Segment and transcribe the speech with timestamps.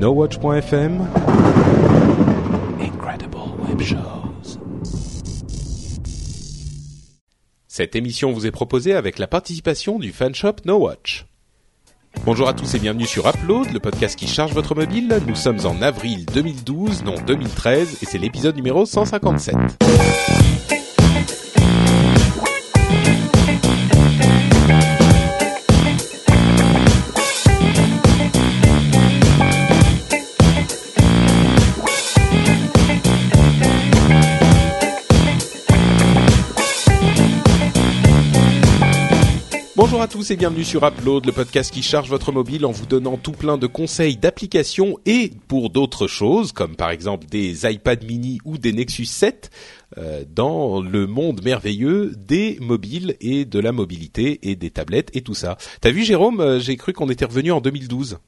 [0.00, 1.06] NoWatch.fm
[2.80, 3.36] Incredible
[3.68, 4.58] Web Shows.
[7.68, 11.26] Cette émission vous est proposée avec la participation du fanshop NoWatch.
[12.24, 15.20] Bonjour à tous et bienvenue sur Upload, le podcast qui charge votre mobile.
[15.26, 19.54] Nous sommes en avril 2012, non 2013, et c'est l'épisode numéro 157.
[40.10, 43.30] Tous et bienvenue sur Upload, le podcast qui charge votre mobile en vous donnant tout
[43.30, 48.58] plein de conseils d'applications et pour d'autres choses, comme par exemple des iPad mini ou
[48.58, 49.50] des Nexus 7,
[49.98, 55.20] euh, dans le monde merveilleux des mobiles et de la mobilité et des tablettes et
[55.20, 55.56] tout ça.
[55.80, 58.18] T'as vu Jérôme, euh, j'ai cru qu'on était revenu en 2012.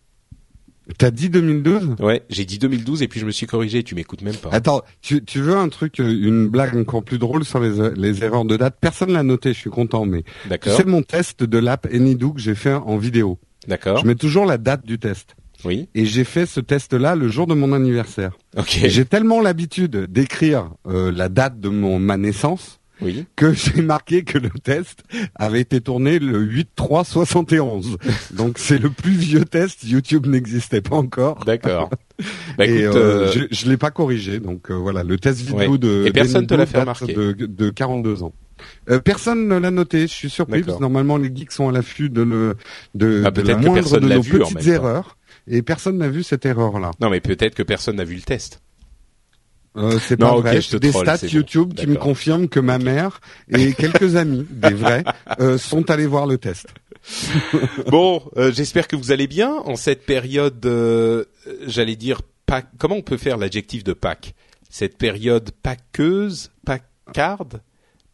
[0.98, 4.22] T'as dit 2012 Ouais, j'ai dit 2012 et puis je me suis corrigé, tu m'écoutes
[4.22, 4.50] même pas.
[4.52, 8.24] Attends, tu, tu veux un truc, euh, une blague encore plus drôle sur les, les
[8.24, 8.76] erreurs de date?
[8.80, 10.24] Personne l'a noté, je suis content, mais
[10.64, 13.38] c'est mon test de l'app Anydo que j'ai fait en vidéo.
[13.68, 13.98] D'accord.
[13.98, 15.36] Je mets toujours la date du test.
[15.64, 15.88] Oui.
[15.94, 18.36] Et j'ai fait ce test-là le jour de mon anniversaire.
[18.56, 18.80] Ok.
[18.84, 23.26] J'ai tellement l'habitude d'écrire euh, la date de mon ma naissance Oui.
[23.36, 25.02] que j'ai marqué que le test
[25.34, 27.96] avait été tourné le 8-3-71.
[28.34, 31.44] Donc c'est le plus vieux test, YouTube n'existait pas encore.
[31.44, 31.90] D'accord.
[32.56, 35.40] Bah, et écoute, euh, euh, je, je l'ai pas corrigé, donc euh, voilà, le test
[35.40, 35.78] vidéo Ouais.
[35.78, 37.14] de Et personne te d'Enido l'a fait date remarquer.
[37.14, 38.32] de, de 42 ans.
[38.90, 41.72] Euh, personne ne l'a noté, je suis surpris parce que normalement les geeks sont à
[41.72, 42.54] l'affût de, le,
[42.94, 45.16] de, Ah, de la moindre de nos vu petites erreurs
[45.48, 46.92] et personne n'a vu cette erreur-là.
[47.00, 48.60] non mais peut-être que personne n'a vu le test.
[49.76, 50.60] Euh, c'est pas ok, vrai.
[50.60, 51.32] je des troll, stats bon.
[51.32, 55.02] YouTube qui me confirment que ma mère et quelques amis, des vrais,
[55.40, 56.66] euh, sont allés voir le test.
[57.86, 60.64] Bon, euh, j'espère que vous allez bien en cette période.
[60.66, 61.24] euh,
[61.66, 64.34] J'allais dire Pâques- Comment on peut faire l'adjectif de Pâques?
[64.70, 67.60] Cette période paqueuse, pacarde,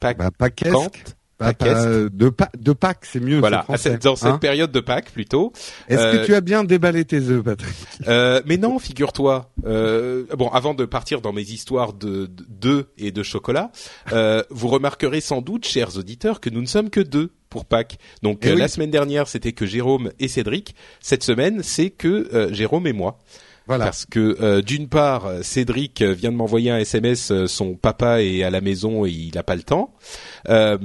[0.01, 1.17] Bah, qu'est-ce paquante.
[1.39, 1.77] Pas, Paquesque.
[1.77, 3.39] pas- de, pa- de Pâques, c'est mieux.
[3.39, 4.39] Voilà, à cette- dans cette hein.
[4.39, 5.53] période de Pâques plutôt.
[5.89, 7.75] Est-ce euh, que tu as bien déballé tes œufs, Patrick
[8.09, 9.51] Euh, mais non, figure-toi.
[9.65, 13.71] Euh, bon, avant de partir dans mes histoires de d'œufs et de chocolat,
[14.13, 17.99] euh, vous remarquerez sans doute, chers auditeurs, que nous ne sommes que deux pour Pâques.
[18.23, 18.59] Donc Eh euh, oui.
[18.59, 20.75] la semaine dernière, c'était que Jérôme et Cédric.
[21.01, 23.19] Cette semaine, c'est que euh, Jérôme et moi.
[23.69, 23.85] Voilà.
[23.85, 28.43] Parce que euh, d'une part, Cédric vient de m'envoyer un SMS, euh, son papa est
[28.43, 29.95] à la maison et il n'a pas le temps.
[30.49, 30.79] Euh,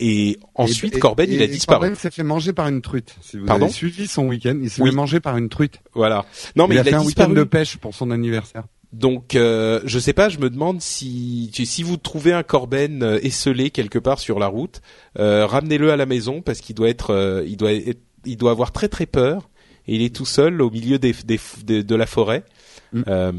[0.00, 1.80] et ensuite, Et- et- Corben, il a disparu.
[1.80, 3.16] Corben s'est fait manger par une truite.
[3.20, 4.90] Si vous Pardon avez suivi son week-end, il s'est Oui.
[4.90, 5.80] fait manger par une truite.
[5.94, 6.24] Voilà.
[6.56, 8.64] Non, mais il, il, a fait un week-end de pêche pour son anniversaire.
[8.92, 10.28] Donc, euh, je sais pas.
[10.28, 14.46] Je me demande si si vous trouvez un Corben euh, esselé quelque part sur la
[14.48, 14.82] route,
[15.18, 18.50] euh, ramenez-le à la maison parce qu'il doit être, euh, il doit être, il doit
[18.50, 19.48] avoir très très peur.
[19.88, 22.44] Et il est tout seul au milieu des, des- de, de la forêt.
[22.92, 23.02] Mm.
[23.08, 23.32] Euh,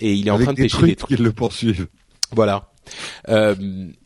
[0.00, 1.16] et il est en train de pêcher des trucs.
[1.16, 1.86] qui le poursuivent.
[2.32, 2.70] Voilà.
[3.28, 3.54] Euh,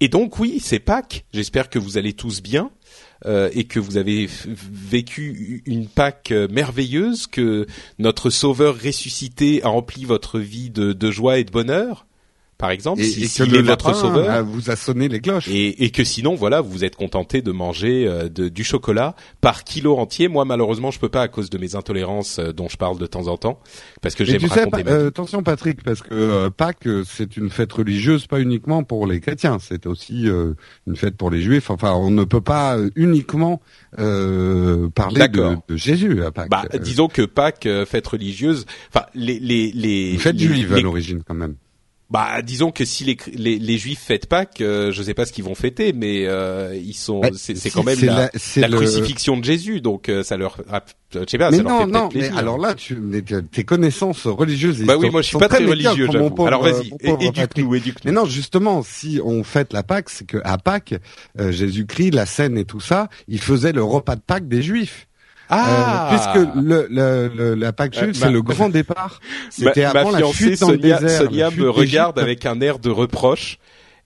[0.01, 1.25] et donc oui, c'est Pâques.
[1.33, 2.71] J'espère que vous allez tous bien
[3.25, 7.67] euh, et que vous avez vécu une Pâques euh, merveilleuse, que
[7.99, 12.07] notre Sauveur ressuscité a rempli votre vie de, de joie et de bonheur,
[12.59, 14.27] par exemple, Et, si, et que s'il le est votre Sauveur.
[14.31, 15.49] ah, vous a sonné les cloches.
[15.49, 19.62] Et, et que sinon, voilà, vous êtes contenté de manger euh, de- du chocolat par
[19.65, 20.28] kilo entier.
[20.28, 23.06] Moi, malheureusement, je peux pas à cause de mes intolérances euh, dont je parle de
[23.06, 23.61] temps en temps,
[24.00, 25.03] parce que j'aime tu sais, raconter pa- ma vie.
[25.05, 29.06] euh, attention Patrick, parce que euh, Pâques, euh, c'est une fête religieuse, pas uniquement pour
[29.06, 30.55] les chrétiens, c'est aussi euh,
[30.87, 31.69] une fête pour les juifs.
[31.71, 33.61] Enfin, on ne peut pas euh, uniquement
[33.99, 36.49] euh, parler de, de Jésus à Pâques.
[36.50, 40.47] Bah, Euh, disons que Pâques, euh, fête religieuse, enfin les les les une fête les-
[40.47, 41.56] juive à l'origine quand même.
[42.09, 45.33] Bah, disons que si les les, les juifs fêtent Pâques, euh, je sais pas ce
[45.33, 48.61] qu'ils vont fêter, mais euh, ils sont Bah, c'est si, quand même la, la- c'est
[48.61, 51.62] la le- crucifixion de Jésus, donc euh, ça leur ah, je sais pas, mais ça
[51.65, 54.83] leur non, fait non, mais alors là, tu, mais tes connaissances religieuses.
[54.84, 57.22] bah oui, sont- moi je suis pas très religieux, pauvre- Alors vas-y, Patrick.
[57.39, 58.12] éduque-nous, éduque-nous.
[58.12, 60.95] Mais non, justement, si on fête la Pâque, c'est que à Pâques,
[61.41, 65.06] euh, Jésus-Christ, la scène et tout ça, il faisait le repas de Pâques des Juifs.
[65.49, 69.21] Ah, Euh, puisque le, le, le- la Euh, c'est le grand départ.
[69.21, 71.22] ma, C'était ma avant la fiancée fuite dans le Sonia, désert.
[71.22, 73.59] Sonia me regarde avec un air de reproche.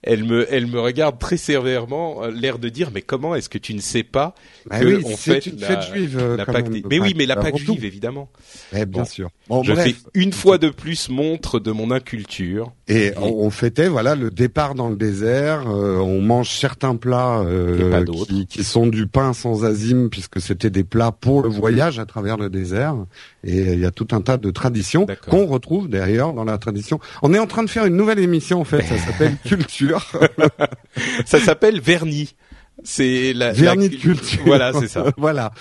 [0.03, 3.59] Elle me, elle me regarde très sévèrement, euh, l'air de dire, mais comment est-ce que
[3.59, 4.33] tu ne sais pas
[4.67, 6.17] Bah que oui, on fête une la- fête juive.
[6.19, 8.27] euh, la Pâque des- Mais oui, mais la Pâque juive, évidemment.
[8.75, 9.29] Eh, bien sûr.
[9.47, 9.85] Bon, Je bref.
[9.85, 12.71] fais une fois de plus montre de mon inculture.
[12.87, 15.69] Et on, on fêtait voilà le départ dans le désert.
[15.69, 20.69] euh, on mange certains plats euh, qui, qui sont du pain sans azime puisque c'était
[20.71, 22.95] des plats pour le voyage à travers le désert.
[23.43, 26.99] Et il y a tout un tas de traditions qu'on retrouve d'ailleurs dans la tradition.
[27.21, 28.81] On est en train de faire une nouvelle émission en fait.
[28.81, 29.90] Ça s'appelle Culture.
[31.25, 32.35] Ça s'appelle vernis.
[32.83, 34.41] C'est la Vernis la- de culture.
[34.45, 35.05] Voilà, c'est ça.
[35.17, 35.51] voilà.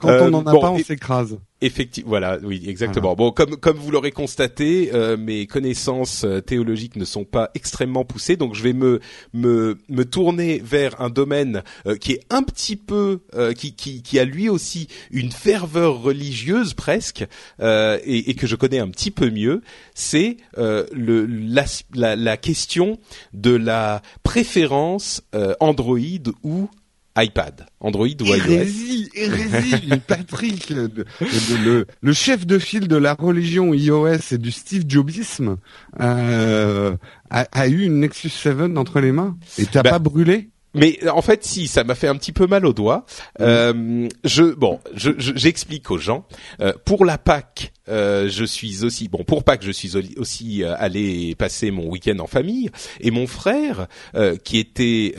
[0.00, 1.38] Quand Euh, on n'en a bon, pas, on et- s'écrase.
[1.62, 3.14] Effectivement, voilà, oui, exactement.
[3.14, 8.04] Bon, comme comme vous l'aurez constaté, euh, mes connaissances euh, théologiques ne sont pas extrêmement
[8.04, 9.00] poussées, donc je vais me
[9.32, 13.20] me me tourner vers un domaine euh, qui est un petit peu
[13.56, 17.24] qui qui qui a lui aussi une ferveur religieuse presque
[17.62, 19.62] et, et, que je connais un petit peu mieux.
[19.94, 21.64] C'est le la,
[21.94, 22.98] la la question
[23.32, 25.22] de la préférence
[25.60, 25.98] Android
[26.42, 26.68] ou
[27.16, 29.22] iPad, Android ou hérésie, iOS.
[29.22, 35.56] Hérésie, Patrick, le, le, chef de file de la religion iOS et du Steve Jobisme
[36.00, 36.96] euh,
[37.30, 40.50] a, a, eu une Nexus 7 entre les mains et t'as bah, pas brûlé?
[40.76, 43.06] Mais en fait, si, ça m'a fait un petit peu mal au doigt.
[43.40, 46.26] Euh, je bon, j'explique aux gens.
[46.60, 50.74] Euh, pour la Pâques, euh, je suis aussi bon pour Pâques, je suis aussi euh,
[50.78, 52.70] allé passer mon week-end en famille.
[53.00, 55.14] Et mon frère, euh, qui était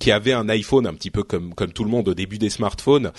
[0.00, 2.50] qui avait un iPhone un petit peu comme comme tout le monde au début des
[2.50, 3.12] smartphones,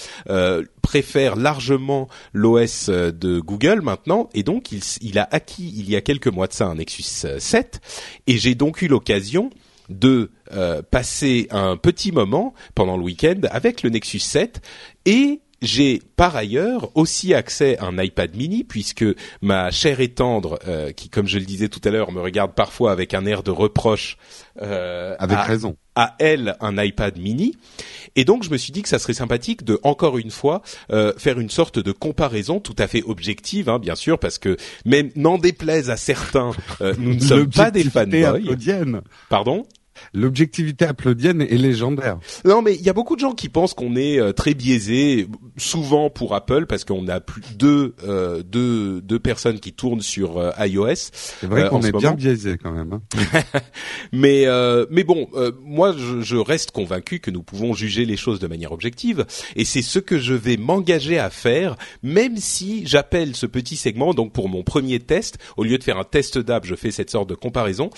[0.82, 4.30] préfère largement l'OS de Google maintenant.
[4.34, 7.04] Et donc, il, il a acquis il y a quelques mois de ça un Nexus
[7.38, 7.82] 7.
[8.28, 9.52] Et j'ai donc eu l'occasion
[9.90, 14.62] de euh, passer un petit moment pendant le week-end avec le Nexus 7
[15.06, 19.06] et j'ai par ailleurs aussi accès à un iPad mini puisque
[19.42, 22.54] ma chère et tendre, euh, qui comme je le disais tout à l'heure me regarde
[22.54, 24.18] parfois avec un air de reproche,
[24.62, 27.56] euh, avec raison, à elle un iPad mini.
[28.16, 31.14] Et donc je me suis dit que ça serait sympathique de encore une fois euh,
[31.18, 34.56] faire une sorte de comparaison tout à fait objective, hein, bien sûr, parce que
[34.86, 36.52] même n'en déplaise à certains,
[36.98, 38.48] nous ne sommes pas des fanboys.
[39.30, 39.66] Pardon?
[40.14, 42.20] L'objectivité applaudienne est légendaire.
[42.46, 45.28] Non, mais il y a beaucoup de gens qui pensent qu'on est euh, très biaisé,
[45.58, 50.38] souvent pour Apple, parce qu'on a plus deux, euh, deux, deux personnes qui tournent sur
[50.38, 51.12] euh, iOS.
[51.14, 52.94] C'est vrai qu'on est bien biaisé quand même.
[52.94, 53.42] Hein.
[54.12, 54.46] mais
[54.90, 55.28] mais bon,
[55.64, 59.26] moi je, je, reste convaincu que nous pouvons juger les choses de manière objective,
[59.56, 64.14] et c'est ce que je vais m'engager à faire, même si j'appelle ce petit segment
[64.14, 67.10] donc pour mon premier test, au lieu de faire un test d'app, je fais cette
[67.10, 67.90] sorte de comparaison.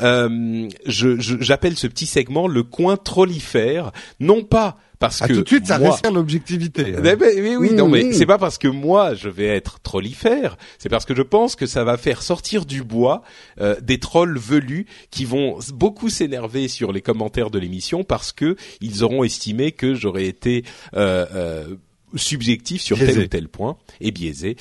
[0.00, 5.42] je, je j'appelle ce petit segment le coin trollifère, non pas parce ah, que tout
[5.42, 6.94] de suite ça resserre l'objectivité.
[6.96, 7.00] Hein.
[7.02, 8.12] Mais, oui, non mais mmh.
[8.14, 11.66] c'est pas parce que moi je vais être trollifère, c'est parce que je pense que
[11.66, 13.22] ça va faire sortir du bois
[13.60, 18.56] euh, des trolls velus qui vont beaucoup s'énerver sur les commentaires de l'émission parce que
[18.80, 20.64] ils auront estimé que j'aurais été
[20.94, 21.76] euh, euh,
[22.14, 24.56] subjectif sur tel ou tel point et biaisé.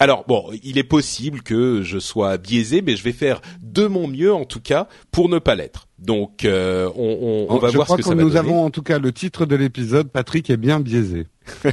[0.00, 4.08] Alors bon, il est possible que je sois biaisé, mais je vais faire de mon
[4.08, 5.88] mieux en tout cas pour ne pas l'être.
[5.98, 8.82] Donc euh, on, on, on, va voir ce que, ça va nous avons en tout
[8.82, 10.10] cas le titre de l'épisode.
[10.10, 11.28] Patrick est bien biaisé.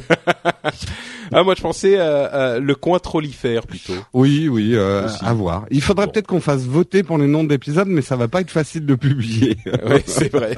[1.32, 3.94] ah moi je pensais euh, le coin trollifère plutôt.
[4.12, 5.66] Oui oui euh, à voir.
[5.70, 8.50] Il faudrait peut-être qu'on fasse voter pour les noms d'épisodes, mais ça va pas être
[8.50, 9.56] facile de publier.
[9.88, 10.54] oui c'est vrai.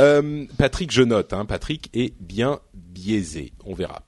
[0.00, 1.32] Euh, Patrick je note.
[1.32, 3.52] Hein, Patrick est bien biaisé.
[3.64, 4.02] On verra.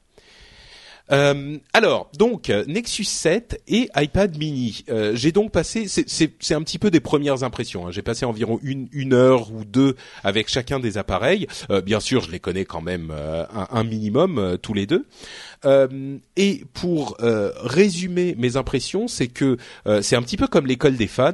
[1.10, 4.84] Euh, alors, donc Nexus 7 et iPad Mini.
[4.88, 7.86] Euh, j'ai donc passé, c'est un petit peu des premières impressions.
[7.86, 7.90] Hein.
[7.90, 11.46] J'ai passé environ une, une heure ou deux avec chacun des appareils.
[11.70, 15.06] Euh, bien sûr, je les connais quand même un, un, minimum tous les deux.
[16.36, 19.56] et pour résumer mes impressions, c'est que
[20.02, 21.32] c'est un petit peu comme l'école des fans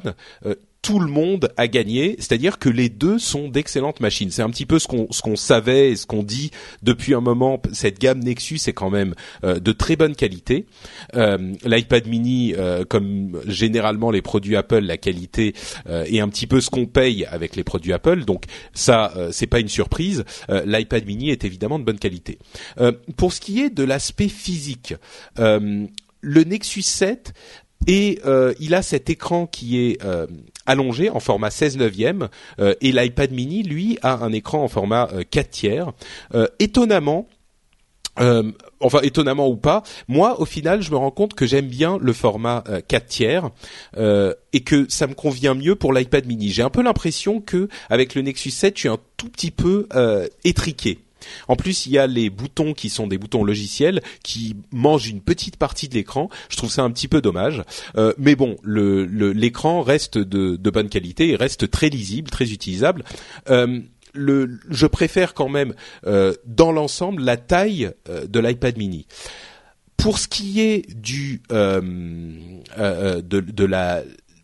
[0.85, 4.31] tout le monde a gagné, c'est-à-dire que les deux sont d'excellentes machines.
[4.31, 6.51] C'est un petit peu ce qu'on ce qu'on savait et ce qu'on dit
[6.83, 7.61] depuis un moment.
[7.73, 9.15] Cette gamme Nexus est quand même
[9.45, 10.67] euh, de très bonne qualité.
[11.15, 15.55] Euh, L'iPad Mini, euh, comme généralement les produits Apple, la qualité
[15.87, 18.27] est un petit peu ce qu'on paye avec les produits Apple.
[18.27, 20.25] Donc ça, c'est pas une surprise.
[20.49, 22.39] L'iPad Mini est évidemment de bonne qualité.
[23.17, 24.95] pour ce qui est de l'aspect physique,
[25.37, 27.33] le Nexus 7
[27.87, 28.21] et
[28.61, 29.99] il a cet écran qui est
[30.67, 32.29] allongé en format 16 neuvième
[32.59, 35.93] euh, et l'iPad mini lui a un écran en format 4 euh, tiers.
[36.35, 37.29] Euh, étonnamment,
[38.79, 42.13] enfin étonnamment ou pas, moi au final je me rends compte que j'aime bien le
[42.13, 43.51] format 4 tiers
[43.97, 46.51] et que ça me convient mieux pour l'iPad mini.
[46.51, 49.89] J'ai un peu l'impression que avec le Nexus 7 je suis un tout petit peu
[50.45, 51.04] étriqué.
[51.49, 55.21] En plus, il y a les boutons qui sont des boutons logiciels qui mangent une
[55.21, 56.29] petite partie de l'écran.
[56.49, 57.63] Je trouve ça un petit peu dommage.
[57.97, 63.05] Euh, mais bon, l'écran reste de, bonne qualité et reste très lisible, très utilisable.
[63.51, 63.81] Euh,
[64.15, 65.75] je préfère quand même,
[66.07, 69.07] euh, dans l'ensemble, la taille de l'iPad mini.
[69.97, 74.03] Pour ce qui est du de, la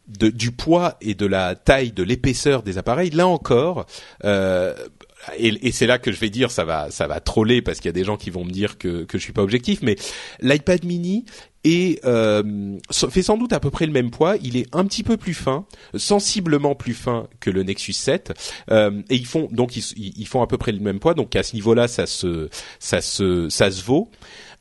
[0.08, 3.86] du poids et de la taille de l'épaisseur des appareils, là encore,
[5.38, 7.90] et, c'est là que je vais dire ça va ça va troller parce qu'il y
[7.90, 9.96] a des gens qui vont me dire que que je suis pas objectif mais
[10.40, 11.24] l'iPad mini
[11.64, 12.78] est euh,
[13.10, 15.34] fait sans doute à peu près le même poids, il est un petit peu plus
[15.34, 18.32] fin, sensiblement plus fin que le Nexus 7
[18.70, 21.14] euh, et ils font donc ils, ils, font à peu près le même poids.
[21.14, 22.48] Donc à ce niveau-là ça se
[22.78, 24.10] ça se ça se vaut.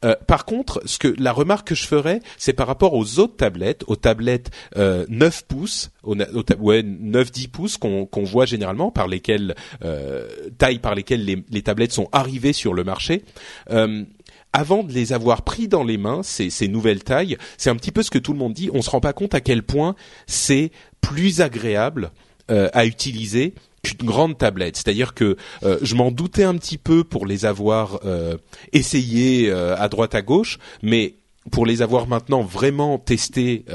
[0.06, 3.36] Euh, par contre, ce que la remarque que je ferais, c'est par rapport aux autres
[3.36, 10.28] tablettes, aux tablettes euh, 9 pouces, ouais, 9-10 pouces qu'on voit généralement, par lesquelles euh,
[10.58, 13.24] tailles par lesquelles les, les, tablettes sont arrivées sur le marché.
[13.72, 14.06] Euh,
[14.54, 17.92] avant de les avoir pris dans les mains, ces, ces nouvelles tailles, c'est un petit
[17.92, 18.70] peu ce que tout le monde dit.
[18.74, 19.96] On se rend pas compte à quel point
[20.28, 22.12] c'est plus agréable
[22.50, 24.78] euh, à utiliser qu'une grande tablette.
[24.78, 28.38] C'est-à-dire que euh, je m'en doutais un petit peu pour les avoir euh,
[28.74, 31.16] essayés euh, à droite à gauche, mais
[31.52, 33.66] pour les avoir maintenant vraiment testés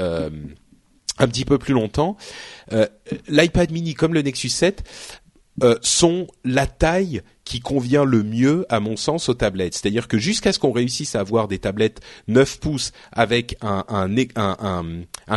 [1.17, 2.15] un petit peu plus longtemps,
[3.27, 4.83] l'iPad mini comme le Nexus 7
[5.81, 9.73] sont la taille qui convient le mieux, à mon sens, aux tablettes.
[9.73, 14.09] C'est-à-dire que jusqu'à ce qu'on réussisse à avoir des tablettes 9 pouces avec un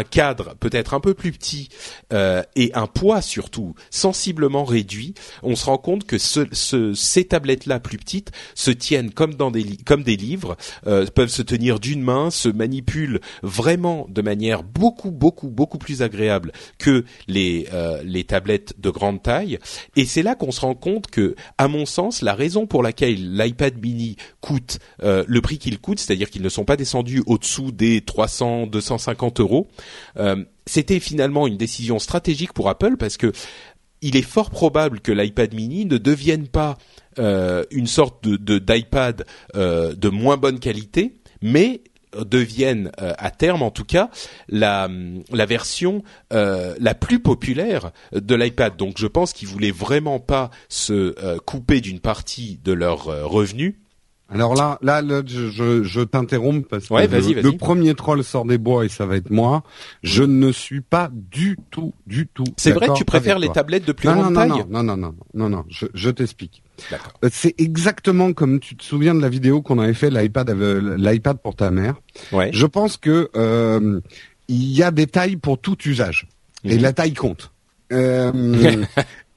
[0.05, 1.69] cadre peut-être un peu plus petit
[2.13, 7.25] euh, et un poids surtout sensiblement réduit, on se rend compte que ce, ce, ces
[7.25, 11.81] tablettes-là plus petites se tiennent comme dans des comme des livres, euh, peuvent se tenir
[11.81, 18.03] d'une main, se manipulent vraiment de manière beaucoup beaucoup beaucoup plus agréable que les euh,
[18.05, 19.59] les tablettes de grande taille.
[19.97, 23.37] Et c'est là qu'on se rend compte que, à mon sens la raison pour laquelle
[23.37, 28.01] l'iPad mini coûte le prix qu'il coûte, c'est-à-dire qu'ils ne sont pas descendus au-dessous des
[28.01, 29.69] 300, 250 euros,
[30.17, 33.33] euh, c'était finalement une décision stratégique pour Apple parce que
[34.01, 36.79] il est fort probable que l'iPad mini ne devienne pas
[37.19, 41.83] euh, une sorte de d'iPad de moins bonne qualité, mais
[42.17, 44.11] deviennent euh, à terme en tout cas
[44.49, 44.89] la,
[45.31, 48.77] version euh, la plus populaire de l'iPad.
[48.77, 53.75] Donc je pense qu'ils voulaient vraiment pas se euh, couper d'une partie de leurs revenus.
[54.31, 58.89] Alors là, là, je, je, t'interromps parce que le, premier troll sort des bois et
[58.89, 59.63] ça va être moi.
[60.03, 62.45] Je ne suis pas du tout, du tout.
[62.59, 65.15] C'est vrai que tu préfères les tablettes de plus grande taille Non, non, non, non,
[65.33, 65.65] non, non.
[65.69, 66.63] Je, je t'explique.
[66.93, 71.39] Euh, c'est exactement comme tu te souviens de la vidéo qu'on avait fait l'iPad l'iPad
[71.39, 71.95] pour ta mère.
[72.31, 72.51] Ouais.
[72.53, 74.01] Je pense que euh,
[74.49, 76.29] il y a des tailles pour tout usage
[76.65, 76.83] et mhm.
[76.83, 77.51] la taille compte.
[77.93, 78.33] Euh,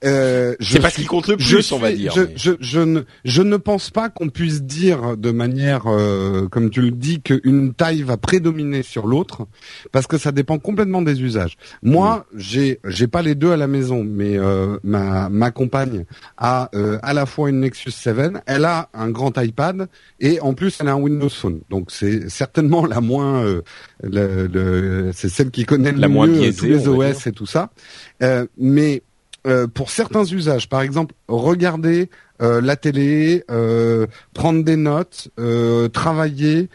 [0.04, 2.12] Euh, c'est pas ce qui compte le plus, on va dire.
[2.14, 6.70] Je, je, je, ne, je ne pense pas qu'on puisse dire de manière, euh, comme
[6.70, 9.48] tu le dis, qu'une taille va prédominer sur l'autre,
[9.92, 11.58] parce que ça dépend complètement des usages.
[11.84, 16.06] Moi, j'ai, j'ai pas les deux à la maison, mais euh, ma, ma compagne
[16.38, 18.12] a euh, à la fois une Nexus 7,
[18.46, 19.88] elle a un grand iPad
[20.20, 21.62] et en plus elle a un Windows Phone.
[21.70, 23.62] Donc c'est certainement la moins, euh,
[24.04, 27.46] le, le, c'est celle qui connaît la le moins mieux tous les OS et tout
[27.46, 27.70] ça.
[28.58, 29.04] mais
[29.48, 32.10] euh, pour certains usages, par exemple, regarder
[32.44, 35.30] euh, la télé, euh, prendre des notes,
[35.94, 36.70] travailler,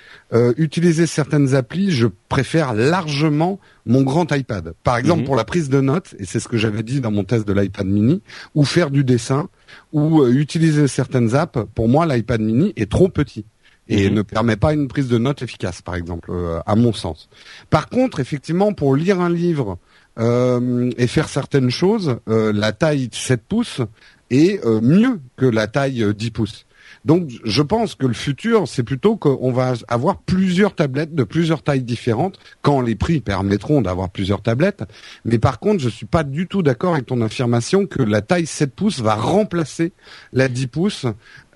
[0.56, 4.75] utiliser certaines applis, je préfère largement mon grand iPad.
[4.82, 5.26] Par exemple, mhm.
[5.26, 7.52] pour la prise de notes, et c'est ce que j'avais dit dans mon test de
[7.52, 8.23] l'iPad mini,
[8.54, 9.49] ou faire du dessin,
[9.92, 13.44] ou utiliser certaines apps, pour moi, l'iPad mini est trop petit
[13.88, 14.16] et mhm.
[14.16, 16.32] ne permet pas une prise de notes efficace, par exemple,
[16.66, 17.28] à mon sens.
[17.70, 19.78] Par contre, effectivement, pour lire un livre
[20.18, 23.82] euh, et faire certaines choses, euh, la taille 7 pouces
[24.30, 26.66] est euh, mieux que la taille 10 pouces.
[27.04, 31.62] Donc je pense que le futur, c'est plutôt qu'on va avoir plusieurs tablettes de plusieurs
[31.62, 34.82] tailles différentes, quand les prix permettront d'avoir plusieurs tablettes.
[35.25, 38.46] Mais par contre, je suis pas du tout d'accord avec ton affirmation que la taille
[38.46, 39.92] 7 pouces va remplacer
[40.32, 41.06] la 10 pouces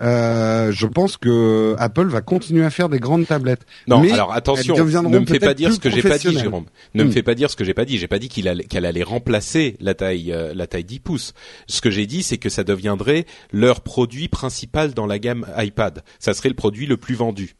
[0.02, 3.66] euh, je pense que Apple va continuer à faire des grandes tablettes.
[3.86, 6.64] Non, alors attention, ne me fais pas dire ce que j'ai pas dit, Jérôme.
[6.94, 7.12] Ne me hmm.
[7.12, 7.98] fais pas dire ce que j'ai pas dit.
[7.98, 11.34] J'ai pas dit qu'il allait, qu'elle allait remplacer la taille, euh, la taille 10 pouces.
[11.66, 16.02] Ce que j'ai dit, c'est que ça deviendrait leur produit principal dans la gamme iPad.
[16.18, 17.54] Ça serait le produit le plus vendu.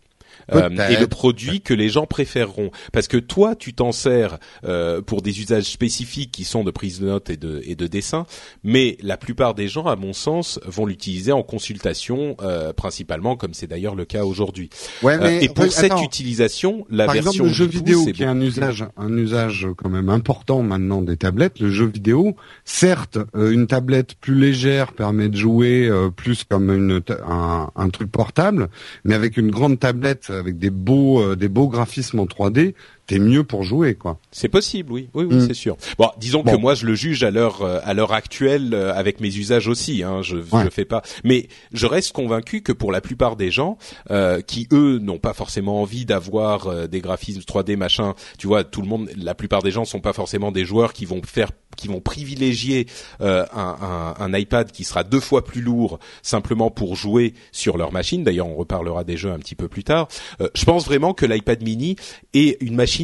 [0.52, 2.70] Euh, et le produit que les gens préféreront.
[2.92, 7.00] Parce que toi, tu t'en sers euh, pour des usages spécifiques qui sont de prise
[7.00, 8.26] de notes et de, et de dessin,
[8.64, 13.54] mais la plupart des gens, à mon sens, vont l'utiliser en consultation euh, principalement, comme
[13.54, 14.70] c'est d'ailleurs le cas aujourd'hui.
[15.02, 18.40] Ouais, et pour cette utilisation, la par version exemple, le jeu vidéo, qui est un
[18.40, 24.14] usage, un usage quand même important maintenant des tablettes, le jeu vidéo, certes, une tablette
[24.14, 28.68] plus légère permet de jouer plus comme une, un, un truc portable,
[29.04, 32.74] mais avec une grande tablette avec des beaux, euh, des beaux graphismes en 3D,
[33.10, 34.18] c'était mieux pour jouer, quoi.
[34.30, 35.46] C'est possible, oui, oui, oui, Mm.
[35.48, 35.76] c'est sûr.
[35.98, 36.52] Bon, disons Bon.
[36.52, 39.66] que moi je le juge à l'heure euh, à l'heure actuelle euh, avec mes usages
[39.68, 40.02] aussi.
[40.02, 40.64] Hein, je Ouais.
[40.64, 43.78] je fais pas, mais je reste convaincu que pour la plupart des gens
[44.10, 48.64] euh, qui eux n'ont pas forcément envie d'avoir euh, des graphismes 3D machin, tu vois,
[48.64, 51.50] tout le monde, la plupart des gens sont pas forcément des joueurs qui vont faire
[51.76, 52.86] qui vont privilégier
[53.20, 57.78] euh, un, un, un iPad qui sera deux fois plus lourd simplement pour jouer sur
[57.78, 58.22] leur machine.
[58.24, 60.08] D'ailleurs, on reparlera des jeux un petit peu plus tard.
[60.40, 61.96] Euh, je pense vraiment que l'iPad Mini
[62.34, 62.99] est une machine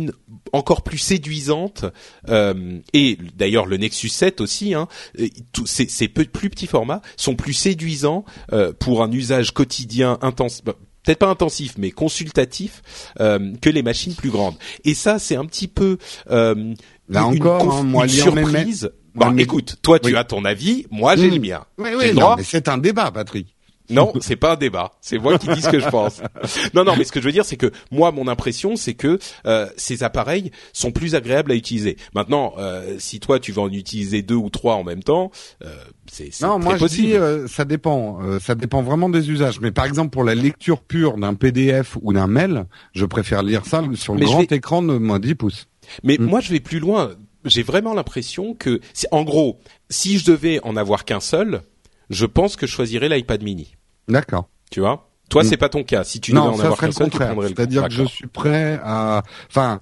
[0.52, 1.84] encore plus séduisante
[2.28, 4.74] euh, et d'ailleurs le Nexus 7 aussi.
[4.74, 4.88] Hein,
[5.52, 10.18] tous ces, ces peu- plus petits formats sont plus séduisants euh, pour un usage quotidien
[10.22, 10.62] intense.
[10.64, 10.74] bah,
[11.04, 12.82] Peut-être pas intensif, mais consultatif
[13.20, 14.56] euh, que les machines plus grandes.
[14.84, 15.98] Et ça, c'est un petit peu
[16.30, 16.74] euh,
[17.08, 18.90] Là une, encore, conf- hein, moi, une surprise.
[19.14, 20.16] Bon, mes- écoute, toi, tu Oui.
[20.16, 21.64] as ton avis, moi, j'ai le mien.
[21.78, 23.55] Oui, J'ai oui, c'est un débat, Patrick.
[23.90, 24.92] Non, c'est pas un débat.
[25.00, 26.20] C'est moi qui dis ce que je pense.
[26.74, 29.18] Non, non, mais ce que je veux dire, c'est que moi, mon impression, c'est que
[29.46, 31.96] euh, ces appareils sont plus agréables à utiliser.
[32.14, 35.30] Maintenant, euh, si toi, tu vas en utiliser deux ou trois en même temps,
[35.64, 35.68] euh,
[36.10, 37.06] c'est Non, très moi je possible.
[37.08, 39.60] dis euh, ça dépend, euh, ça dépend vraiment des usages.
[39.60, 43.64] Mais par exemple pour la lecture pure d'un PDF ou d'un mail, je préfère lire
[43.66, 45.66] ça sur le Mais je grand vais- écran de moins 10 pouces.
[46.02, 46.24] Mais Mm.
[46.24, 47.12] moi, je vais plus loin.
[47.44, 48.80] J'ai vraiment l'impression que,
[49.12, 51.62] en gros, si je devais en avoir qu'un seul,
[52.10, 53.76] je pense que je choisirais l'iPad Mini.
[54.08, 54.48] D'accord.
[54.70, 55.08] Tu vois?
[55.28, 55.46] Toi, Mm.
[55.46, 56.04] c'est pas ton cas.
[56.04, 57.28] Si tu devais Non, en ça avoir qu'un seul, tu contraire.
[57.32, 59.80] prendrais le C'est-à-dire que je suis prêt à, enfin,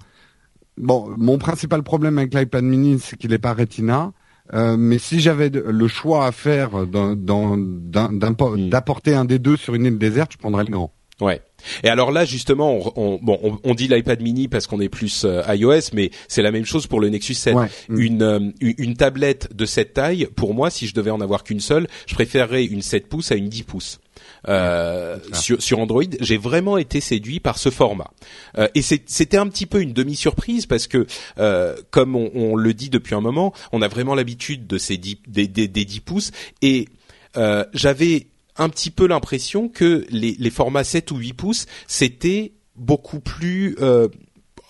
[0.77, 4.11] bon, mon principal problème avec l'iPad Mini, c'est qu'il n'est pas Retina.
[4.53, 8.69] Euh, mais si j'avais le choix à faire Mm.
[8.69, 10.93] d'apporter un des deux sur une île déserte, je prendrais le grand.
[11.21, 11.41] Ouais.
[11.83, 14.89] Et alors là, justement, on, on- bon, on, on dit l'iPad Mini parce qu'on est
[14.89, 17.55] plus euh, iOS, mais c'est la même chose pour le Nexus 7.
[17.55, 17.67] Ouais.
[17.89, 17.99] Mm.
[17.99, 21.59] Une, euh, une tablette de cette taille, pour moi, si je devais en avoir qu'une
[21.59, 23.99] seule, je préférerais une 7 pouces à une 10 pouces.
[24.47, 28.11] Euh, sur, sur Android, j'ai vraiment été séduit par ce format.
[28.57, 31.07] Euh, et c'était un petit peu une demi-surprise parce que,
[31.39, 34.97] euh, comme on, on le dit depuis un moment, on a vraiment l'habitude de ces
[34.97, 36.31] 10, des, des, des 10 pouces
[36.61, 36.87] et
[37.37, 43.19] euh, j'avais un petit peu l'impression que les, formats 7 ou 8 pouces, c'était beaucoup
[43.19, 44.07] plus euh,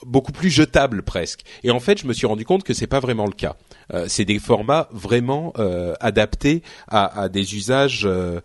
[0.06, 1.44] beaucoup plus jetable presque.
[1.63, 3.56] Et en fait, je me suis rendu compte que c'est pas vraiment le cas.
[3.94, 8.39] Euh, c'est des formats vraiment euh, adaptés à, à des usages euh,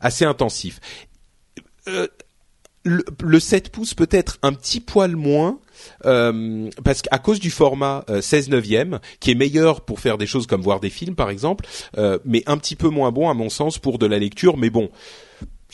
[0.00, 0.80] assez intensifs.
[1.88, 2.08] Euh,
[2.84, 5.60] le, le 7 pouces peut-être un petit poil moins
[6.06, 10.26] euh, parce qu'à cause du format euh, 16 neuvième qui est meilleur pour faire des
[10.26, 11.64] choses comme voir des films par exemple
[11.98, 14.70] euh, mais un petit peu moins bon à mon sens pour de la lecture mais
[14.70, 14.90] bon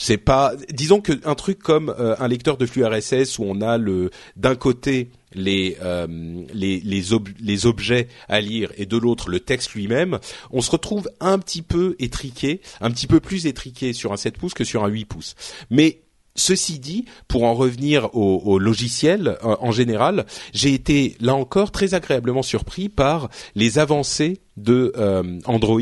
[0.00, 3.60] c'est pas disons que un truc comme euh, un lecteur de flux RSS où on
[3.60, 6.06] a le d'un côté les euh,
[6.54, 10.20] les les, ob- les objets à lire et de l'autre le texte lui-même,
[10.52, 14.38] on se retrouve un petit peu étriqué, un petit peu plus étriqué sur un 7
[14.38, 15.34] pouces que sur un 8 pouces.
[15.68, 16.00] Mais
[16.38, 21.72] Ceci dit, pour en revenir au, au logiciel euh, en général, j'ai été là encore
[21.72, 25.80] très agréablement surpris par les avancées de euh, Android.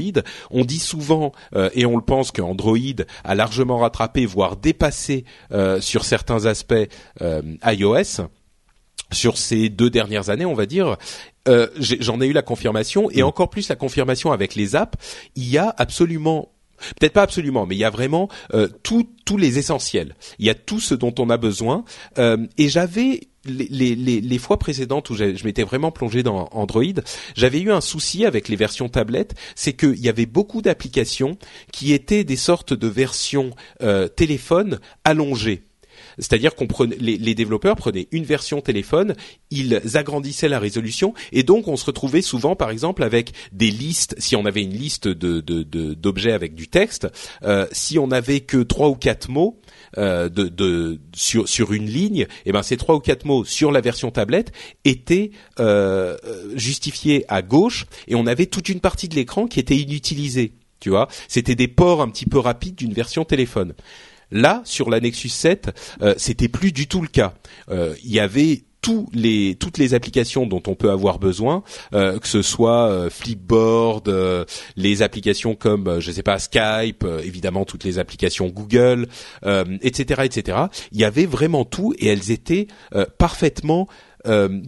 [0.50, 2.78] On dit souvent euh, et on le pense que Android
[3.22, 5.24] a largement rattrapé, voire dépassé
[5.80, 6.74] sur certains aspects
[7.20, 8.22] iOS
[9.12, 10.96] sur ces deux dernières années, on va dire.
[11.78, 14.98] J'en ai eu la confirmation et encore plus la confirmation avec les apps.
[15.36, 16.48] Il y a absolument
[16.98, 20.14] Peut-être pas absolument, mais il y a vraiment euh, tous les essentiels.
[20.38, 21.84] Il y a tout ce dont on a besoin.
[22.18, 26.82] Euh, et j'avais les, les, les, fois précédentes où je m'étais vraiment plongé dans Android,
[27.34, 31.38] j'avais eu un souci avec les versions tablettes, c'est qu'il y avait beaucoup d'applications
[31.72, 33.50] qui étaient des sortes de versions
[33.82, 35.65] euh, téléphone allongées.
[36.18, 39.14] C'est-à-dire qu'on prenait, les, développeurs prenaient une version téléphone,
[39.50, 44.14] ils agrandissaient la résolution, et donc on se retrouvait souvent, par exemple, avec des listes.
[44.18, 45.40] Si on avait une liste de,
[45.94, 47.08] d'objets avec du texte,
[47.42, 49.60] euh, si on n'avait que trois ou quatre mots
[49.98, 53.80] euh, de, sur sur une ligne, et ben ces trois ou quatre mots sur la
[53.80, 54.52] version tablette
[54.84, 56.16] étaient euh,
[56.54, 60.54] justifiés à gauche, et on avait toute une partie de l'écran qui était inutilisée.
[60.80, 63.74] Tu vois, c'était des ports un petit peu rapides d'une version téléphone.
[64.30, 65.70] Là, sur la Nexus 7,
[66.02, 67.34] euh, c'était plus du tout le cas.
[67.70, 72.20] Euh, Il y avait tous les, toutes les applications dont on peut avoir besoin, euh,
[72.20, 74.12] que ce soit euh, Flipboard,
[74.76, 79.08] les applications comme, je sais pas, Skype, évidemment toutes les applications Google,
[79.82, 80.58] etc., etc.
[80.92, 82.68] Il y avait vraiment tout et elles étaient
[83.18, 83.88] parfaitement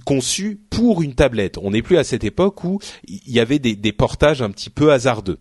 [0.04, 1.58] conçues pour une tablette.
[1.62, 4.92] On n'est plus à cette époque où il y avait des, portages un petit peu
[4.92, 5.38] hasardeux.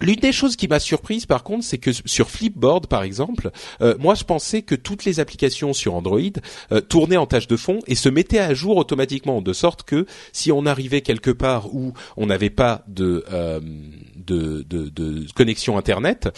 [0.00, 3.94] L'une des choses qui m'a surprise par contre, c'est que sur Flipboard par exemple, euh,
[3.98, 6.20] moi je pensais que toutes les applications sur Android
[6.70, 10.04] euh, tournaient en tâche de fond et se mettaient à jour automatiquement, de sorte que
[10.32, 13.60] si on arrivait quelque part où on n'avait pas de, euh,
[15.34, 16.28] connexion internet,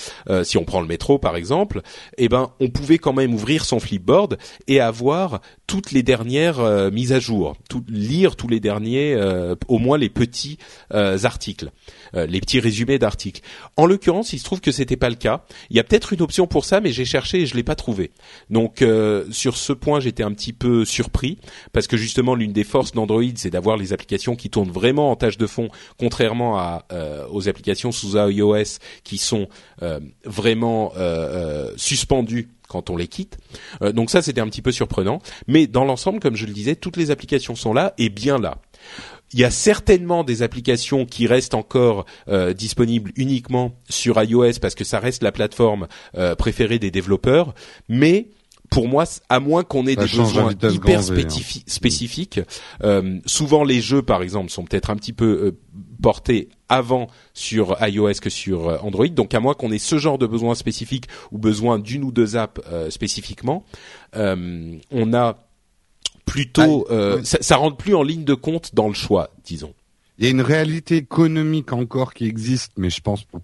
[0.42, 1.80] si on prend le métro par exemple,
[2.18, 7.12] eh ben on pouvait quand même ouvrir son Flipboard et avoir toutes les dernières mises
[7.12, 7.56] à jour,
[7.88, 9.18] lire tous les derniers,
[9.68, 10.58] au moins les petits
[12.14, 13.42] euh, les petits résumés d'articles.
[13.76, 15.44] En l'occurrence, il se trouve que c'était pas le cas.
[15.70, 17.74] Il y a peut-être une option pour ça, mais j'ai cherché et je l'ai pas
[17.74, 18.10] trouvé.
[18.50, 18.84] Donc
[19.30, 21.38] sur ce point, j'étais un petit peu surpris
[21.72, 25.16] parce que justement l'une des forces d'Android, c'est d'avoir les applications qui tournent vraiment en
[25.16, 25.68] tâche de fond,
[25.98, 26.86] contrairement à,
[27.30, 29.48] aux applications sous iOS qui sont
[30.24, 30.92] vraiment
[31.76, 33.38] suspendues quand on les quitte.
[33.82, 35.20] Euh, donc ça, c'était un petit peu surprenant.
[35.48, 38.58] Mais dans l'ensemble, comme je le disais, toutes les applications sont là et bien là.
[39.32, 44.74] Il y a certainement des applications qui restent encore euh, disponibles uniquement sur iOS parce
[44.74, 45.86] que ça reste la plateforme
[46.16, 47.54] euh, préférée des développeurs,
[47.88, 48.28] mais
[48.70, 51.30] pour moi, à moins qu'on ait des besoins hyper hein.
[51.66, 52.40] spécifiques,
[52.82, 55.58] euh, souvent les jeux, par exemple, sont peut-être un petit peu euh,
[56.02, 59.08] portés avant sur iOS que sur euh, Android.
[59.08, 62.36] Donc, à moins qu'on ait ce genre de besoins spécifiques ou besoin d'une ou deux
[62.36, 62.60] apps
[62.90, 63.64] spécifiquement,
[64.14, 65.47] on a
[66.28, 69.74] plutôt, ah, ça, ça rentre plus en ligne de compte dans le choix, disons.
[70.18, 73.40] Il y a une réalité économique encore qui existe, mais je pense pour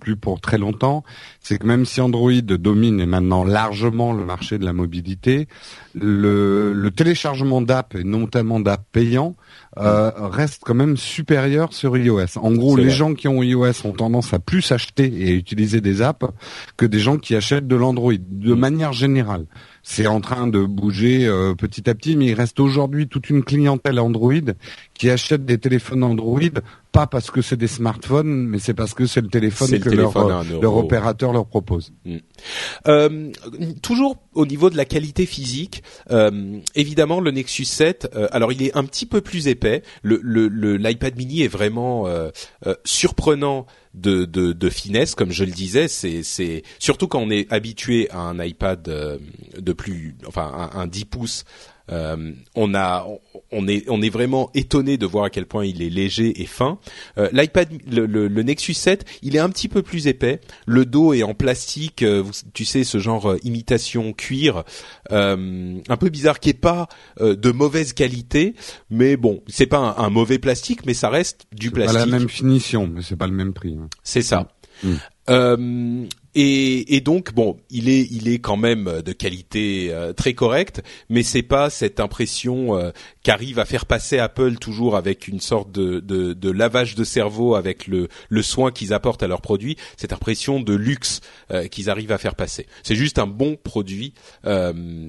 [0.00, 1.04] plus pour très longtemps,
[1.40, 5.48] c'est que même si Android domine et maintenant largement le marché de la mobilité,
[5.94, 9.36] le, téléchargement d'app et notamment d'app payants
[9.78, 12.38] euh, reste quand même supérieur sur iOS.
[12.38, 15.80] En gros, les gens qui ont iOS ont tendance à plus acheter et à utiliser
[15.80, 16.26] des apps
[16.76, 18.58] que des gens qui achètent de l'Android, de mm.
[18.58, 19.46] manière générale
[19.88, 23.44] c'est en train de bouger euh, petit à petit, mais il reste aujourd'hui toute une
[23.44, 24.32] clientèle Android
[24.98, 26.40] qui achète des téléphones Android,
[26.92, 30.12] pas parce que c'est des smartphones, mais c'est parce que c'est le téléphone que leur,
[30.60, 31.92] leur, opérateur leur propose.
[32.04, 32.16] Mm.
[32.88, 33.32] Euh,
[33.82, 38.62] toujours au niveau de la qualité physique, euh, évidemment le Nexus 7, euh, alors il
[38.62, 39.82] est un petit peu plus épais.
[40.02, 40.16] Le
[40.76, 42.30] l'iPad le, Mini est vraiment euh,
[42.84, 45.88] surprenant de, de, de, finesse, comme je le disais.
[45.88, 50.86] C'est, c'est surtout quand on est habitué à un iPad de plus, enfin un, un
[50.86, 51.44] 10 pouces
[51.92, 53.06] euh, on a,
[53.52, 56.46] on est, on est vraiment étonné de voir à quel point il est léger et
[56.46, 56.78] fin.
[57.18, 60.40] Euh, L'iPad, le, Nexus 7, il est un petit peu plus épais.
[60.66, 64.64] Le dos est en plastique, euh, tu sais, ce genre imitation cuir,
[65.10, 66.88] un peu bizarre, qui est pas
[67.20, 68.54] de mauvaise qualité,
[68.90, 71.98] mais bon, c'est pas un, mauvais plastique, mais ça reste du plastique.
[71.98, 73.76] Pas la même finition, mais c'est pas le même prix.
[73.80, 73.88] Hein.
[74.02, 74.48] C'est ça.
[74.82, 76.06] Mm.
[76.38, 80.82] Et, et, donc bon, il est il est quand même de qualité euh, très correcte,
[81.08, 82.90] mais c'est pas cette impression euh,
[83.22, 88.08] qu'arrive à faire passer Apple toujours avec une sorte de, lavage de cerveau avec le,
[88.42, 91.22] soin qu'ils apportent à leurs produits, cette impression de luxe
[91.52, 92.66] euh, qu'ils arrivent à faire passer.
[92.82, 94.12] C'est juste un bon produit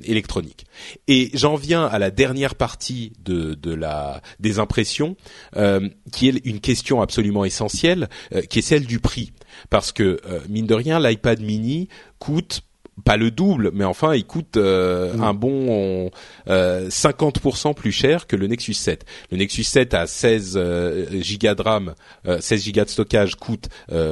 [0.04, 0.66] électronique.
[1.10, 5.18] Et j'en viens à la dernière partie de la des impressions,
[6.12, 8.08] qui est une question absolument essentielle,
[8.50, 9.34] qui est celle du prix
[9.70, 11.90] parce que euh, mine de rien l'iPad mini
[12.20, 12.64] coûte
[13.04, 15.24] pas le double, mais enfin, il coûte euh, mm.
[15.24, 16.10] un bon
[16.50, 19.06] euh, 50% plus cher que le Nexus 7.
[19.32, 21.94] Le Nexus 7 à 16 euh, gigas de RAM,
[22.40, 23.70] 16 gigas de stockage coûte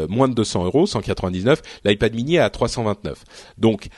[0.10, 1.62] moins de 200 euros, 199.
[1.84, 3.24] L'iPad mini est à 329.
[3.58, 3.90] Donc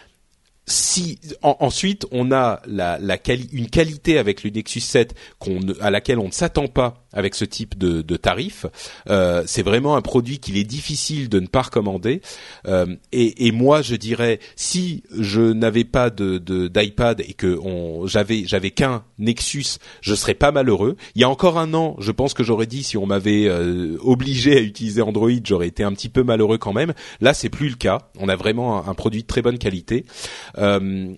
[0.67, 3.17] si ensuite on a la, la
[3.53, 7.45] une qualité avec le Nexus 7 qu'on à laquelle on ne s'attend pas avec ce
[7.45, 8.65] type de, de tarif,
[9.09, 12.21] euh, c'est vraiment un produit qu'il est difficile de ne pas recommander.
[12.67, 17.57] Euh, et, et, moi, je dirais, si je n'avais pas de d'iPad et que
[18.05, 20.95] j'avais j'avais qu'un Nexus, je serais pas malheureux.
[21.15, 23.97] Il y a encore un an, je pense que j'aurais dit si on m'avait euh,
[24.01, 26.93] obligé à utiliser Android, j'aurais été un petit peu malheureux quand même.
[27.21, 28.09] Là, c'est plus le cas.
[28.19, 30.05] On a vraiment un produit de très bonne qualité.
[30.57, 31.13] Euh,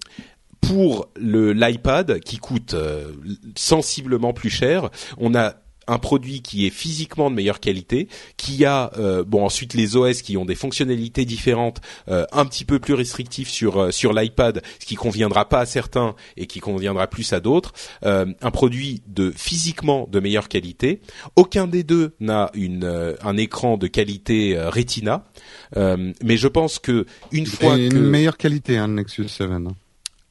[0.61, 3.13] pour le l'iPad qui coûte euh,
[3.55, 5.55] sensiblement plus cher, on a
[5.89, 10.21] un produit qui est physiquement de meilleure qualité, qui a euh, bon ensuite les OS
[10.21, 14.61] qui ont des fonctionnalités différentes, euh, un petit peu plus restrictives sur euh, sur l'iPad,
[14.79, 17.73] ce qui conviendra pas à certains et qui conviendra plus à d'autres.
[18.03, 21.01] un produit de physiquement de meilleure qualité.
[21.35, 25.25] Aucun des deux n'a une un écran de qualité Retina,
[25.75, 29.49] mais je pense que une fois une que meilleure qualité un hein, Nexus 7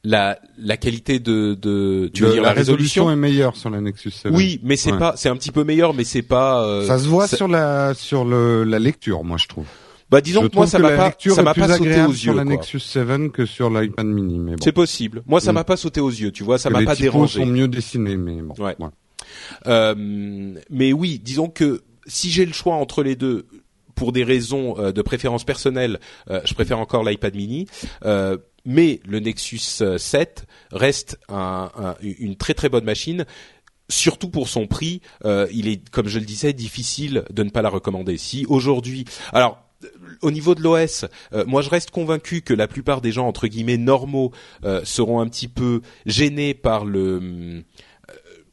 [0.03, 4.11] la la qualité de de tu veux dire la, résolution, est meilleure sur la Nexus
[4.11, 4.31] 7.
[4.33, 7.07] Oui, mais c'est pas c'est un petit peu meilleur mais c'est pas euh, Ça se
[7.07, 9.65] voit sur la sur le la lecture, moi je trouve.
[10.09, 12.45] Bah disons que moi ça m'a pas ça m'a pas sauté aux yeux sur la
[12.45, 14.63] Nexus 7 que sur l'iPad mini mais bon.
[14.63, 15.21] C'est possible.
[15.27, 15.55] Moi ça mm.
[15.55, 17.39] m'a pas sauté aux yeux, tu vois, ça m'a pas dérangé.
[17.39, 18.55] Les sont mieux dessinés mais bon.
[18.63, 18.75] Ouais.
[19.67, 19.95] Euh,
[20.69, 23.45] mais oui, disons que si j'ai le choix entre les deux
[23.99, 27.67] pour des raisons euh, de préférence personnelle, euh, je préfère encore l'iPad mini.
[28.05, 29.59] Euh, mais le Nexus
[29.97, 31.17] 7 reste
[32.01, 33.25] une très très bonne machine
[33.91, 35.01] surtout pour son prix,
[35.51, 38.17] il est, comme je le disais, difficile de ne pas la recommander.
[38.17, 39.57] Si aujourd'hui, alors
[40.21, 43.47] au niveau de l'OS, euh, moi je reste convaincu que la plupart des gens entre
[43.47, 44.31] guillemets normaux
[44.65, 47.61] euh, seront un petit peu gênés par le euh,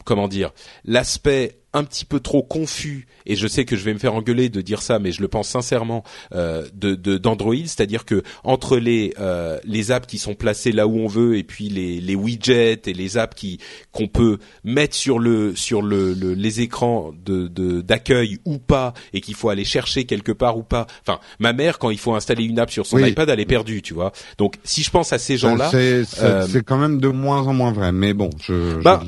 [0.05, 0.53] comment dire
[0.85, 4.49] l'aspect un petit peu trop confus et je sais que je vais me faire engueuler
[4.49, 9.13] de dire ça mais je le pense sincèrement euh, de d'Android c'est-à-dire que entre les
[9.21, 12.81] euh, les apps qui sont placées là où on veut et puis les les widgets
[12.87, 13.59] et les apps qui
[13.93, 17.47] qu'on peut mettre sur le sur le, les écrans de
[17.83, 20.87] d'accueil ou pas et qu'il faut aller chercher quelque part ou pas.
[21.03, 23.83] Enfin ma mère quand il faut installer une app sur son iPad elle est perdue
[23.83, 24.13] tu vois.
[24.39, 27.47] Donc si je pense à ces gens là c'est euh, c'est quand même de moins
[27.47, 29.03] en moins vrai mais bon je, bah,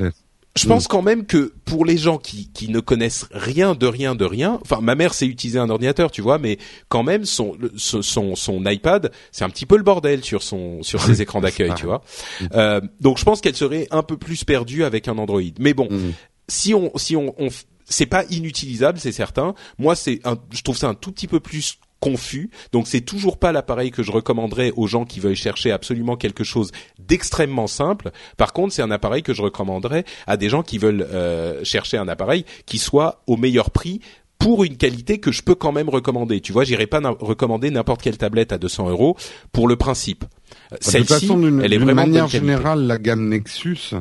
[0.58, 0.88] je pense mm.
[0.88, 4.58] quand même que pour les gens qui, qui ne connaissent rien de rien de rien,
[4.62, 8.66] enfin ma mère sait utiliser un ordinateur, tu vois, mais quand même son son son
[8.66, 12.02] iPad, c'est un petit peu le bordel sur son sur ses écrans d'accueil, tu vois.
[12.40, 12.46] Mm.
[12.54, 15.40] Euh, donc je pense qu'elle serait un peu plus perdue avec un Android.
[15.58, 16.12] Mais bon, mm.
[16.48, 17.48] si on si on, on
[17.84, 19.54] c'est pas inutilisable, c'est certain.
[19.78, 22.50] Moi, c'est je trouve ça un tout petit peu plus confus.
[22.72, 26.44] Donc c'est toujours pas l'appareil que je recommanderais aux gens qui veulent chercher absolument quelque
[26.44, 28.10] chose d'extrêmement simple.
[28.36, 31.96] Par contre, c'est un appareil que je recommanderais à des gens qui veulent euh, chercher
[31.96, 34.00] un appareil qui soit au meilleur prix
[34.38, 36.40] pour une qualité que je peux quand même recommander.
[36.40, 39.16] Tu vois, j'irai pas recommander n'importe quelle tablette à 200 euros
[39.50, 40.24] pour le principe.
[40.70, 41.28] Bah, Celle-ci,
[41.62, 43.94] elle est vraiment manière générale, la gamme Nexus,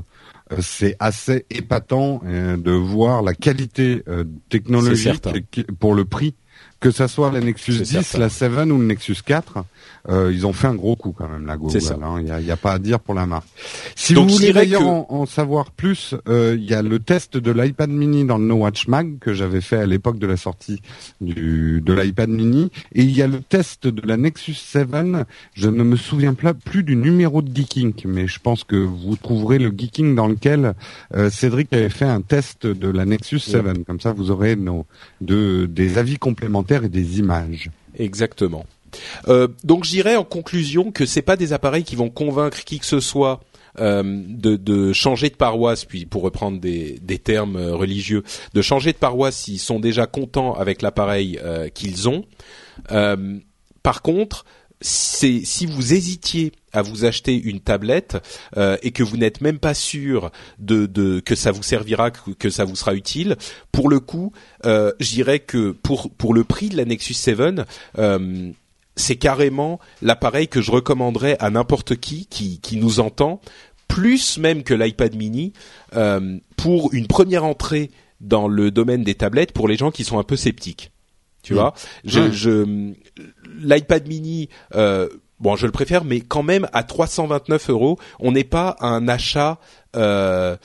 [0.52, 4.04] euh, c'est assez épatant euh, de voir la qualité
[4.50, 5.28] technologique
[5.80, 6.36] pour le prix
[6.80, 9.64] que ça soit la Nexus 10, la 7 ou le Nexus 4,
[10.10, 11.80] euh, ils ont fait un gros coup quand même la Google.
[12.02, 12.16] Hein.
[12.20, 13.48] Il n'y a, y a, pas à dire pour la marque.
[13.96, 17.90] Si vous voulez d'ailleurs en, savoir plus, euh, il y a le test de l'iPad
[17.90, 20.82] Mini dans le No Watch Mag que j'avais fait à l'époque de la sortie
[21.20, 24.88] du, de l'iPad Mini, et il y a le test de la Nexus 7.
[25.54, 29.60] Je ne me souviens plus du numéro de Geeking, mais je pense que vous trouverez
[29.60, 30.74] le Geeking dans lequel
[31.16, 33.86] euh, Cédric avait fait un test de la Nexus 7.
[33.86, 34.86] Comme ça, vous aurez nos,
[35.22, 37.70] de, des avis complémentaires et des images.
[37.98, 38.66] Exactement.
[39.28, 42.80] Euh, donc je dirais en conclusion que c'est pas des appareils qui vont convaincre qui
[42.80, 43.42] que ce soit
[43.80, 48.62] euh, de, de, changer de paroisse, puis pour reprendre des, des, termes euh, religieux, de
[48.62, 51.40] changer de paroisse s'ils sont déjà contents avec l'appareil
[51.74, 52.26] qu'ils ont.
[53.84, 54.46] Par contre,
[54.82, 58.18] c'est si vous hésitiez à vous acheter une tablette
[58.58, 62.50] euh, et que vous n'êtes même pas sûr de, de, que ça vous servira, que,
[62.50, 63.38] ça vous sera utile,
[63.72, 64.32] pour le coup,
[64.66, 67.62] euh, je dirais que pour pour le prix de la Nexus 7,
[67.98, 68.52] euh,
[68.96, 73.40] c'est carrément l'appareil que je recommanderais à n'importe qui, qui, qui nous entend,
[73.88, 75.54] plus même que l'iPad mini,
[75.96, 80.20] euh, pour une première entrée dans le domaine des tablettes pour les gens qui sont
[80.20, 80.92] un peu sceptiques.
[81.44, 81.74] Tu vois,
[82.04, 82.94] je, je
[83.60, 85.08] l'iPad mini, euh,
[85.40, 89.08] bon, je le préfère, mais quand même à 329 euros, on n'est pas à un
[89.08, 89.60] achat
[89.96, 90.58] euh,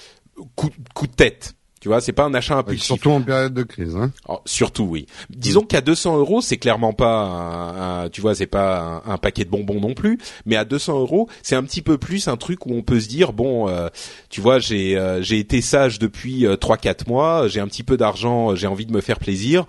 [0.57, 1.55] coup, coup de tête.
[1.83, 2.85] Tu vois, c'est pas un achat impulsif.
[2.85, 3.97] surtout en période de crise.
[3.97, 4.13] Hein.
[4.29, 5.07] Oh, surtout, oui.
[5.31, 9.51] Disons qu'à 200 euros, c'est clairement pas, un, tu vois, c'est pas un, paquet de
[9.51, 10.17] bonbons non plus.
[10.47, 13.09] Mais à 200 euros, c'est un petit peu plus un truc où on peut se
[13.09, 13.89] dire, bon, euh,
[14.31, 17.83] tu vois, j'ai euh, j'ai été sage depuis euh, trois 3-4 mois, j'ai un petit
[17.83, 19.67] peu d'argent, j'ai envie de me faire plaisir.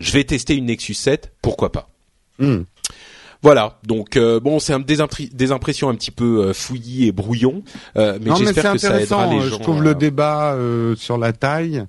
[0.00, 1.88] Je vais tester une Nexus 7, pourquoi pas.
[2.38, 2.62] Hmm.
[3.44, 4.96] Voilà, donc euh, bon, c'est des,
[5.30, 7.62] des, impressions un petit peu euh, fouillis et brouillons,
[7.98, 9.58] euh, mais j'espère que ça aidera les gens.
[9.58, 10.56] Je trouve le débat
[10.96, 11.84] sur la taille.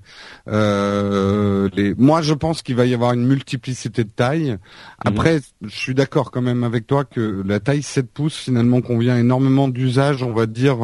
[0.46, 1.94] Les...
[1.96, 4.58] Moi, je pense qu'il va y avoir une multiplicité de tailles.
[4.98, 9.16] Après, je suis d'accord quand même avec toi que la taille 7 pouces finalement convient
[9.16, 10.76] énormément d'usage, on va dire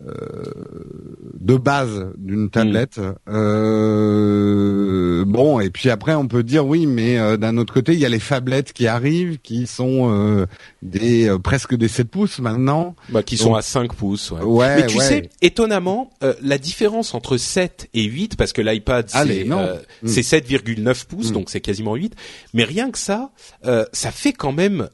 [0.00, 2.98] de base d'une tablette.
[2.98, 3.14] Mm.
[3.28, 7.98] Euh, bon, et puis après on peut dire oui, mais euh, d'un autre côté il
[7.98, 10.46] y a les phablettes qui arrivent, qui sont euh,
[10.82, 12.96] des euh, presque des 7 pouces maintenant.
[13.10, 14.30] Bah, qui sont à 5 pouces.
[14.30, 14.76] Ouais.
[14.76, 19.56] mais tu sais, étonnamment, la différence entre 7 et 8, parce que l'iPad c'est mm.
[20.06, 21.34] c'est 7,9 pouces, mm.
[21.34, 22.14] donc c'est quasiment 8.
[22.54, 23.30] Mais rien que ça,
[23.92, 24.88] ça fait quand même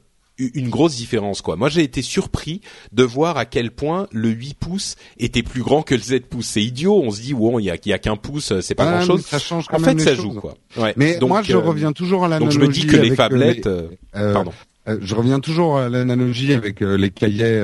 [0.54, 1.56] une grosse différence quoi.
[1.56, 2.60] Moi j'ai été surpris
[2.92, 6.46] de voir à quel point le 8 pouces était plus grand que le 7 pouces.
[6.46, 8.90] C'est idiot, on se dit bon, il y a, y a qu'un pouce, c'est pas
[8.90, 9.24] grand chose.
[9.24, 10.54] Ça change en fait, ça joue quoi.
[10.76, 10.94] Ouais.
[10.96, 12.58] Mais moi je euh, reviens toujours à l'analogie.
[12.58, 14.52] Donc je me dis que les euh, euh, pardon.
[14.86, 17.62] Je reviens toujours à l'analogie avec les cahiers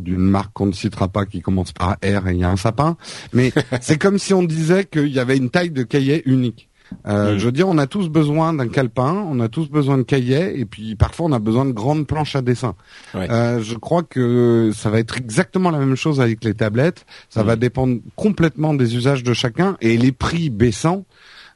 [0.00, 2.56] d'une marque qu'on ne citera pas qui commence par R et il y a un
[2.56, 2.96] sapin.
[3.32, 6.68] Mais c'est comme si on disait qu'il y avait une taille de cahier unique.
[7.06, 7.38] Euh.
[7.38, 10.58] Je veux dire, on a tous besoin d'un calepin, on a tous besoin de cahiers,
[10.58, 12.74] et puis parfois on a besoin de grandes planches à dessin.
[13.14, 17.06] Euh, je crois que ça va être exactement la même chose avec les tablettes.
[17.28, 17.60] Ça va mm.
[17.60, 21.04] dépendre complètement des usages de chacun et les prix baissant.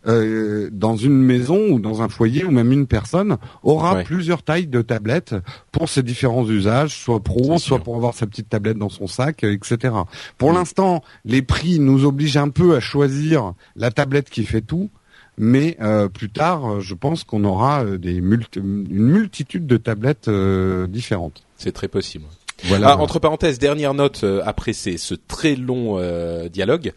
[0.06, 4.66] Euh, dans une maison ou dans un foyer ou même une personne aura plusieurs tailles
[4.66, 5.34] de tablettes
[5.72, 9.44] pour ses différents usages, soit pro, soit pour avoir sa petite tablette dans son sac,
[9.44, 9.92] etc.
[10.38, 10.54] Pour mm.
[10.54, 14.88] l'instant, les prix nous obligent un peu à choisir la tablette qui fait tout.
[15.40, 15.76] Mais
[16.12, 20.30] plus tard, je pense qu'on aura des une multitude de tablettes
[20.88, 21.42] différentes.
[21.56, 22.26] C'est très possible.
[22.64, 22.90] Voilà.
[22.90, 25.98] Ah, entre parenthèses, dernière note après ce très long
[26.48, 26.92] dialogue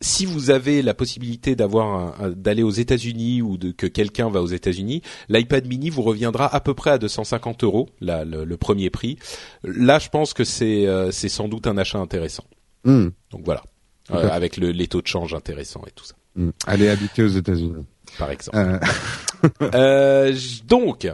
[0.00, 4.46] si vous avez la possibilité d'avoir d'aller aux États-Unis ou de, que quelqu'un va aux
[4.46, 9.18] États-Unis, l'iPad Mini vous reviendra à peu près à 250 euros, là, le, premier prix.
[9.62, 12.44] Là, je pense que c'est euh, c'est sans doute un achat intéressant.
[12.84, 13.08] Hmm.
[13.30, 13.62] Donc voilà,
[14.10, 16.14] euh, avec le, les taux de change intéressants et tout ça.
[16.36, 16.50] Hmm.
[16.66, 17.86] Allez habiter aux États-Unis,
[18.18, 18.56] par exemple.
[18.58, 18.78] Euh.
[19.74, 20.34] euh
[20.68, 21.06] donc,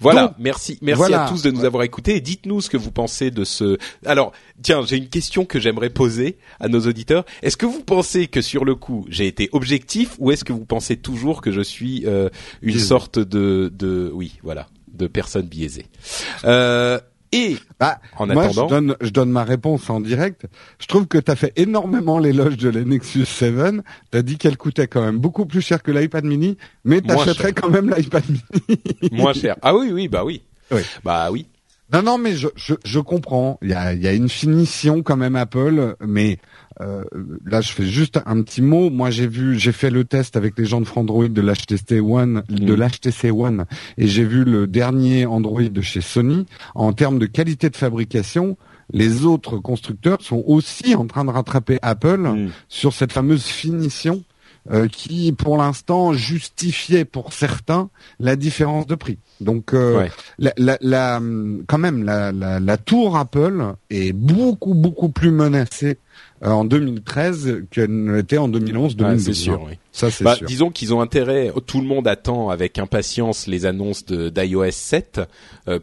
[0.00, 2.20] voilà, merci, merci à tous de nous avoir écoutés.
[2.20, 3.78] Dites-nous ce que vous pensez de ce.
[4.06, 7.24] Alors, tiens, j'ai une question que j'aimerais poser à nos auditeurs.
[7.42, 10.64] Est-ce que vous pensez que sur le coup j'ai été objectif, ou est-ce que vous
[10.64, 12.28] pensez toujours que je suis euh,
[12.62, 15.86] une sorte de, de, oui, voilà, de personne biaisée?
[16.44, 17.00] Euh,
[17.32, 20.46] et bah, en attendant, je donne, je donne ma réponse en direct.
[20.78, 23.54] Je trouve que tu as fait énormément l'éloge de la Nexus 7.
[24.10, 27.10] Tu as dit qu'elle coûtait quand même beaucoup plus cher que l'iPad mini, mais tu
[27.10, 28.80] achèterais quand même l'iPad mini.
[29.12, 29.56] Moins cher.
[29.62, 30.42] Ah oui, oui, bah oui.
[30.70, 30.82] oui.
[31.04, 31.46] Bah oui.
[31.92, 33.58] Non, non, mais je, je, je comprends.
[33.62, 36.38] Il y a, il y a une finition quand même Apple, mais
[36.80, 37.04] euh,
[37.44, 38.90] là, je fais juste un petit mot.
[38.90, 42.42] Moi, j'ai vu, j'ai fait le test avec les gens de Frandroid de l'HTC One,
[42.48, 42.80] de mm.
[42.80, 43.64] l'HTC One,
[43.96, 46.46] et j'ai vu le dernier Android de chez Sony.
[46.74, 48.56] En termes de qualité de fabrication,
[48.92, 52.50] les autres constructeurs sont aussi en train de rattraper Apple mm.
[52.68, 54.22] sur cette fameuse finition
[54.70, 57.88] euh, qui, pour l'instant, justifiait pour certains
[58.20, 59.18] la différence de prix.
[59.40, 60.06] Donc, euh,
[60.38, 61.20] la, la,
[61.66, 65.96] quand même, la, la, tour Apple est beaucoup beaucoup plus menacée
[66.42, 69.24] en 2013 qu'elle ne l'était en 2011, 2012.
[69.24, 69.74] c'est sûr, oui.
[69.92, 70.46] Ça, c'est bah, sûr.
[70.46, 71.52] Disons qu'ils ont intérêt.
[71.66, 75.20] Tout le monde attend avec impatience les annonces d'iOS 7,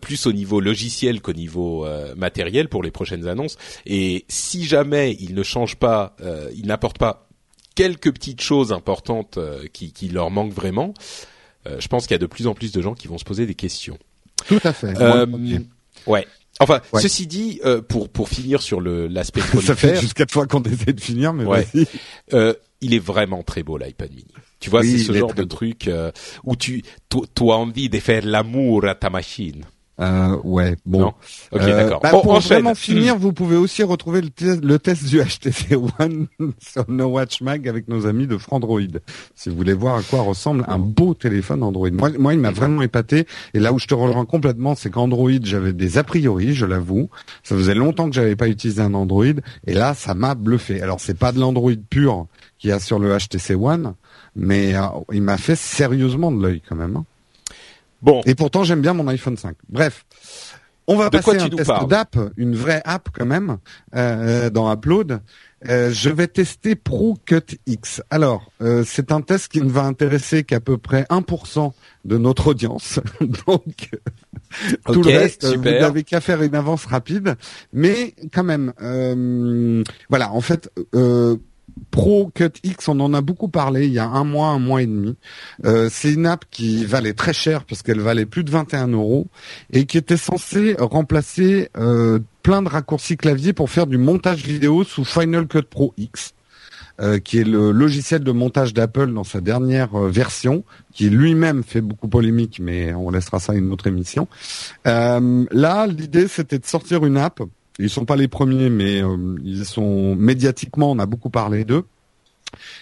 [0.02, 3.58] plus au niveau logiciel qu'au niveau matériel pour les prochaines annonces.
[3.86, 6.16] Et si jamais ils ne changent pas,
[6.56, 7.26] ils n'apportent pas
[7.76, 10.94] quelques petites choses importantes euh, qui, qui, leur manquent vraiment,
[11.68, 13.26] euh, je pense qu'il y a de plus en plus de gens qui vont se
[13.26, 14.00] poser des questions.
[14.48, 15.00] Tout à fait.
[15.00, 15.26] Euh,
[16.08, 16.26] ouais.
[16.60, 20.64] Enfin, ceci dit, euh, pour pour finir sur le l'aspect ça fait jusqu'à fois qu'on
[20.64, 21.68] essaie de finir, mais ouais.
[22.34, 24.34] Euh, il est vraiment très beau l'iPad Mini.
[24.60, 25.90] Tu vois, c'est ce genre de truc
[26.44, 29.66] où tu tu as envie de faire l'amour à ta machine.
[30.00, 31.14] Euh, ouais, bon.
[31.52, 32.02] Ok, euh, d'accord.
[32.02, 36.28] Bah, pour vraiment finir, vous pouvez aussi retrouver le, test, le test du HTC One
[36.60, 38.82] sur No Watch Mag avec nos amis de Frandroid.
[39.36, 41.90] Si vous voulez voir à quoi ressemble un beau téléphone Android.
[41.92, 43.26] Moi, moi il m'a vraiment épaté.
[43.54, 47.10] Et là où je te rejoins complètement, c'est qu'Android, j'avais des a priori, je l'avoue.
[47.44, 49.26] Ça faisait longtemps que j'avais pas utilisé un Android.
[49.66, 50.82] Et là, ça m'a bluffé.
[50.82, 52.28] Alors, c'est pas de l'Android pur
[52.58, 53.96] qu'il y a sur le HTC One,
[54.36, 54.82] mais euh,
[55.12, 56.98] il m'a fait sérieusement de l'œil quand même.
[56.98, 57.06] Hein.
[58.06, 58.22] Bon.
[58.26, 59.58] Et pourtant, j'aime bien mon iPhone 5.
[59.68, 60.06] Bref.
[60.88, 63.58] On va passer un test d'app, une vraie app quand même,
[63.96, 65.20] euh, dans Upload.
[65.68, 68.04] Euh, je vais tester ProCut X.
[68.12, 71.74] Alors, euh, c'est un test qui ne va intéresser qu'à peu près 1%
[72.06, 73.00] de notre audience.
[73.48, 73.90] Donc,
[74.86, 77.34] tout le reste, vous n'avez qu'à faire une avance rapide.
[77.74, 78.72] Mais quand même,
[80.10, 80.70] voilà, en fait,
[81.92, 84.82] Pro Cut X, on en a beaucoup parlé il y a un mois, un mois
[84.82, 85.16] et demi.
[85.66, 89.28] Euh, c'est une app qui valait très cher parce qu'elle valait plus de 21 euros
[89.72, 94.84] et qui était censée remplacer euh, plein de raccourcis clavier pour faire du montage vidéo
[94.84, 96.34] sous Final Cut Pro X.
[97.02, 101.82] Euh, qui est le logiciel de montage d'Apple dans sa dernière version, qui lui-même fait
[101.82, 104.30] beaucoup polémique, mais on laissera ça à une autre émission.
[104.86, 107.42] là, l'idée, c'était de sortir une app
[107.80, 111.86] ils sont pas les premiers, mais euh, ils sont médiatiquement, on a beaucoup parlé d'eux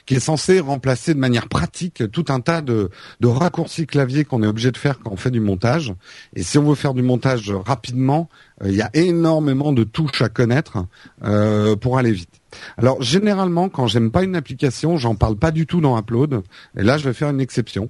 [0.06, 4.44] qui est censé remplacer de manière pratique tout un tas de, de raccourcis clavier qu'on
[4.44, 5.94] est obligé de faire quand on fait du montage.
[6.36, 8.30] Et si on veut faire du montage rapidement,
[8.62, 10.86] euh, il y a énormément de touches à connaître
[11.24, 12.42] euh, pour aller vite.
[12.78, 16.44] Alors généralement, quand j'aime pas une application, j'en parle pas du tout dans Upload.
[16.78, 17.90] Et là, je vais faire une exception.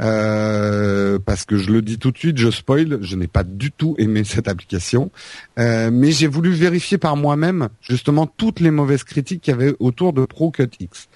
[0.00, 3.70] Euh, parce que je le dis tout de suite, je spoil, je n'ai pas du
[3.70, 5.10] tout aimé cette application,
[5.58, 9.74] euh, mais j'ai voulu vérifier par moi-même justement toutes les mauvaises critiques qu'il y avait
[9.78, 11.08] autour de ProCutX.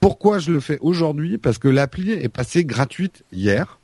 [0.00, 1.38] Pourquoi je le fais aujourd'hui?
[1.38, 3.78] Parce que l'appli est passée gratuite hier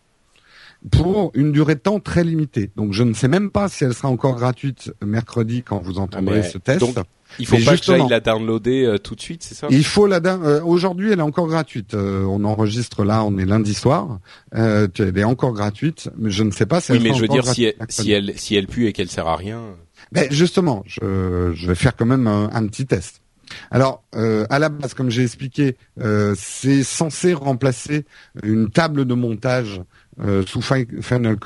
[0.91, 2.71] pour une durée de temps très limitée.
[2.77, 6.43] Donc je ne sais même pas si elle sera encore gratuite mercredi quand vous entendrez
[6.43, 6.85] ce test.
[7.39, 9.67] Il faut pas que la downloader euh, tout de suite, c'est ça?
[9.71, 11.95] Il faut la euh, aujourd'hui, elle est encore gratuite.
[11.95, 14.19] Euh, on enregistre là, on est lundi soir.
[14.53, 17.29] elle est encore gratuite, mais je ne sais pas si oui, elle mais je veux
[17.29, 19.63] dire si elle, si elle si elle pue et qu'elle sert à rien.
[20.11, 23.23] Ben justement, je, je vais faire quand même un, petit test.
[23.71, 25.77] Alors, à la base, comme j'ai expliqué,
[26.35, 28.05] c'est censé remplacer
[28.43, 29.81] une table de montage
[30.47, 31.37] sous Final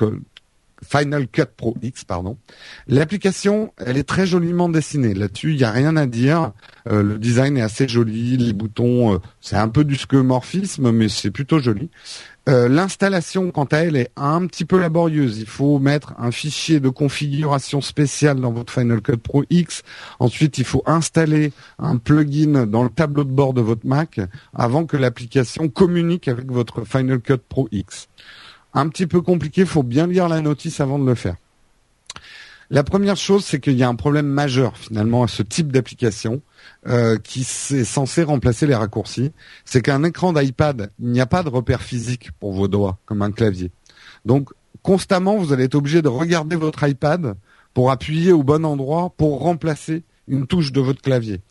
[1.27, 2.37] Cut Pro X, pardon.
[2.87, 5.13] L'application, elle est très joliment dessinée.
[5.13, 6.51] Là-dessus, il y a rien à dire.
[6.89, 11.09] Euh, le design est assez joli, les boutons, euh, c'est un peu du skeuomorphisme, mais
[11.09, 11.89] c'est plutôt joli.
[12.47, 15.39] Euh, l'installation, quant à elle, est un petit peu laborieuse.
[15.39, 19.83] Il faut mettre un fichier de configuration spéciale dans votre Final Cut Pro X.
[20.19, 24.21] Ensuite, il faut installer un plugin dans le tableau de bord de votre Mac
[24.53, 28.07] avant que l'application communique avec votre Final Cut Pro X.
[28.77, 31.35] Un petit peu compliqué, il faut bien lire la notice avant de le faire.
[32.69, 36.41] La première chose, c'est qu'il y a un problème majeur finalement à ce type d'application
[36.85, 39.31] euh, qui est censé remplacer les raccourcis.
[39.65, 43.23] C'est qu'un écran d'iPad, il n'y a pas de repère physique pour vos doigts comme
[43.23, 43.71] un clavier.
[44.25, 44.49] Donc
[44.83, 47.35] constamment, vous allez être obligé de regarder votre iPad
[47.73, 51.41] pour appuyer au bon endroit pour remplacer une touche de votre clavier.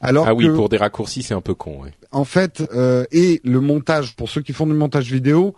[0.00, 1.82] Alors ah oui, pour des raccourcis, c'est un peu con.
[2.12, 5.56] En fait, euh, et le montage, pour ceux qui font du montage vidéo,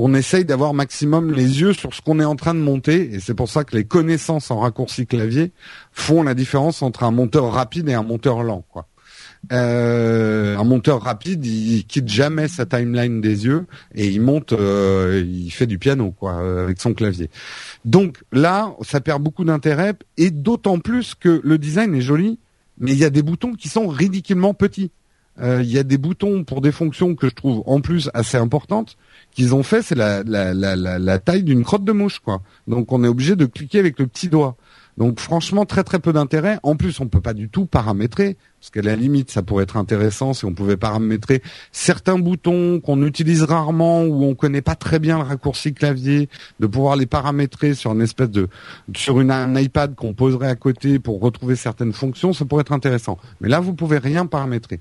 [0.00, 3.20] on essaye d'avoir maximum les yeux sur ce qu'on est en train de monter, et
[3.20, 5.50] c'est pour ça que les connaissances en raccourci clavier
[5.90, 8.64] font la différence entre un monteur rapide et un monteur lent.
[8.70, 8.86] Quoi.
[9.52, 15.24] Euh, un monteur rapide, il, quitte jamais sa timeline des yeux et il monte, euh,
[15.26, 17.28] il fait du piano quoi avec son clavier.
[17.84, 22.38] Donc là, ça perd beaucoup d'intérêt et d'autant plus que le design est joli,
[22.78, 24.92] mais il y a des boutons qui sont ridiculement petits.
[25.40, 28.36] Euh, il y a des boutons pour des fonctions que je trouve en plus assez
[28.36, 28.96] importantes
[29.32, 32.40] qu'ils ont fait, c'est la, taille d'une crotte de mouche, quoi.
[32.66, 34.56] Donc on est obligé de cliquer avec le petit doigt.
[34.98, 36.58] Donc franchement, très très peu d'intérêt.
[36.64, 39.76] En plus, on peut pas du tout paramétrer, parce qu'à la limite, ça pourrait être
[39.76, 44.98] intéressant si on pouvait paramétrer certains boutons qu'on utilise rarement ou on connaît pas très
[44.98, 48.48] bien le raccourci clavier, de pouvoir les paramétrer sur une espèce de
[48.96, 53.18] sur un iPad qu'on poserait à côté pour retrouver certaines fonctions, ça pourrait être intéressant.
[53.40, 54.80] Mais là, vous pouvez rien paramétrer.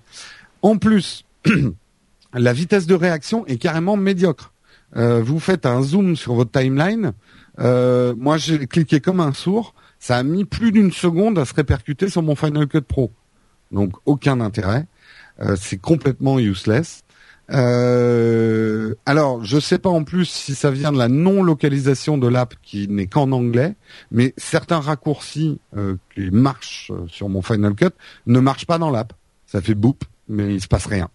[0.63, 1.25] En plus,
[2.37, 4.53] la vitesse de réaction est carrément médiocre.
[4.95, 7.13] Euh, vous faites un zoom sur votre timeline.
[7.59, 9.73] Euh, moi, j'ai cliqué comme un sourd.
[9.99, 13.11] Ça a mis plus d'une seconde à se répercuter sur mon Final Cut Pro.
[13.71, 14.85] Donc, aucun intérêt.
[15.39, 17.03] Euh, c'est complètement useless.
[17.49, 22.87] alors, je sais pas en plus si ça vient de la non-localisation de l'app qui
[22.87, 23.75] n'est qu'en anglais,
[24.11, 25.59] mais certains raccourcis
[26.13, 29.13] qui marchent sur mon Final Cut ne marchent pas dans l'app.
[29.45, 31.09] Ça fait boop, mais il se passe rien.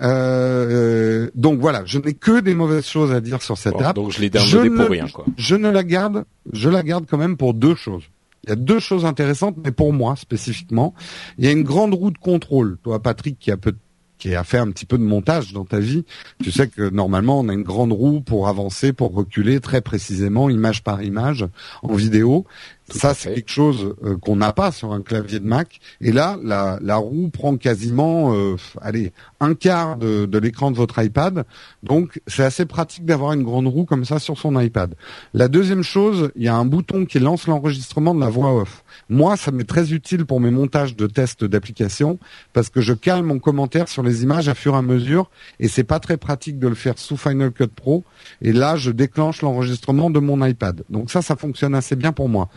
[0.00, 3.94] Euh, donc voilà, je n'ai que des mauvaises choses à dire sur cette app.
[3.94, 4.30] Donc je l'ai
[4.70, 5.24] pour rien, quoi.
[5.36, 8.04] Je ne la garde, je la garde quand même pour deux choses.
[8.44, 10.94] Il y a deux choses intéressantes, mais pour moi spécifiquement,
[11.38, 12.76] il y a une grande roue de contrôle.
[12.82, 13.74] Toi, Patrick, qui a peu
[14.18, 16.04] qui a fait un petit peu de montage dans ta vie,
[16.44, 20.48] tu sais que normalement on a une grande roue pour avancer, pour reculer très précisément,
[20.48, 21.44] image par image,
[21.82, 22.46] en vidéo
[22.92, 25.80] ça, c'est quelque chose euh, qu'on n'a pas sur un clavier de Mac.
[26.00, 30.76] Et là, la, la roue prend quasiment, euh, allez, un quart de, de l'écran de
[30.76, 31.44] votre iPad.
[31.82, 34.94] Donc, c'est assez pratique d'avoir une grande roue comme ça sur son iPad.
[35.34, 38.84] La deuxième chose, il y a un bouton qui lance l'enregistrement de la voix off.
[39.08, 42.18] Moi, ça m'est très utile pour mes montages de tests d'application
[42.52, 45.30] parce que je cale mon commentaire sur les images à fur et à mesure
[45.60, 48.04] et c'est pas très pratique de le faire sous Final Cut Pro.
[48.40, 50.82] Et là, je déclenche l'enregistrement de mon iPad.
[50.90, 52.48] Donc ça, ça fonctionne assez bien pour moi.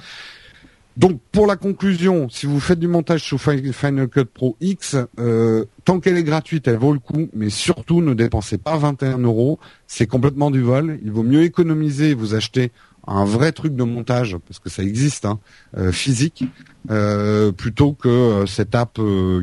[0.97, 5.65] Donc pour la conclusion, si vous faites du montage sous Final Cut Pro X, euh,
[5.83, 9.59] tant qu'elle est gratuite, elle vaut le coup, mais surtout ne dépensez pas 21 euros,
[9.87, 10.99] c'est complètement du vol.
[11.03, 12.71] Il vaut mieux économiser et vous acheter
[13.07, 15.39] un vrai truc de montage, parce que ça existe, hein,
[15.77, 16.45] euh, physique,
[16.89, 18.99] euh, plutôt que cette app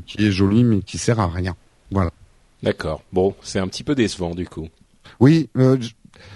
[0.06, 1.54] qui est jolie mais qui sert à rien.
[1.90, 2.10] Voilà.
[2.62, 3.02] D'accord.
[3.12, 4.68] Bon, c'est un petit peu décevant du coup.
[5.20, 5.50] Oui,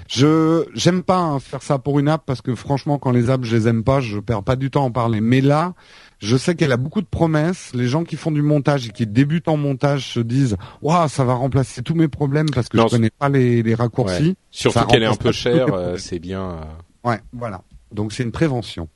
[0.09, 3.45] je j'aime pas hein, faire ça pour une app parce que franchement quand les apps
[3.45, 5.21] je les aime pas, je perds pas du temps à en parler.
[5.21, 5.75] Mais là,
[6.19, 7.73] je sais qu'elle a beaucoup de promesses.
[7.75, 11.25] Les gens qui font du montage et qui débutent en montage se disent "Waouh, ça
[11.25, 15.03] va remplacer tous mes problèmes parce que je connais pas les, les raccourcis." Surtout qu'elle
[15.03, 16.51] est un peu chère, euh, c'est bien.
[16.51, 17.11] Euh.
[17.11, 17.63] Ouais, voilà.
[17.93, 18.89] Donc c'est une prévention.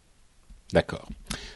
[0.72, 1.08] D'accord.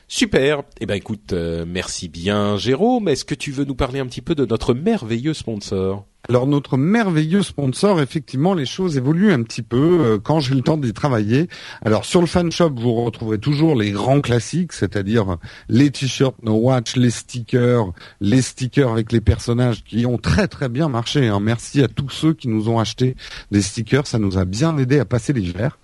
[0.09, 0.63] Super.
[0.81, 3.09] Eh ben écoute, euh, merci bien Jérôme.
[3.09, 6.07] Est-ce que tu veux nous parler un petit peu de notre merveilleux sponsor?
[6.29, 10.63] Alors notre merveilleux sponsor, effectivement, les choses évoluent un petit peu euh, quand j'ai le
[10.63, 11.49] temps d'y travailler.
[11.85, 15.37] Alors sur le fan shop, vous retrouverez toujours les grands classiques, c'est-à-dire
[15.69, 20.71] les t-shirts No Watch, les stickers, les stickers avec les personnages qui ont très très
[20.71, 21.29] bien marché.
[21.29, 21.41] Hein.
[21.41, 23.17] Merci à tous ceux qui nous ont acheté
[23.51, 25.79] des stickers, ça nous a bien aidé à passer l'hiver.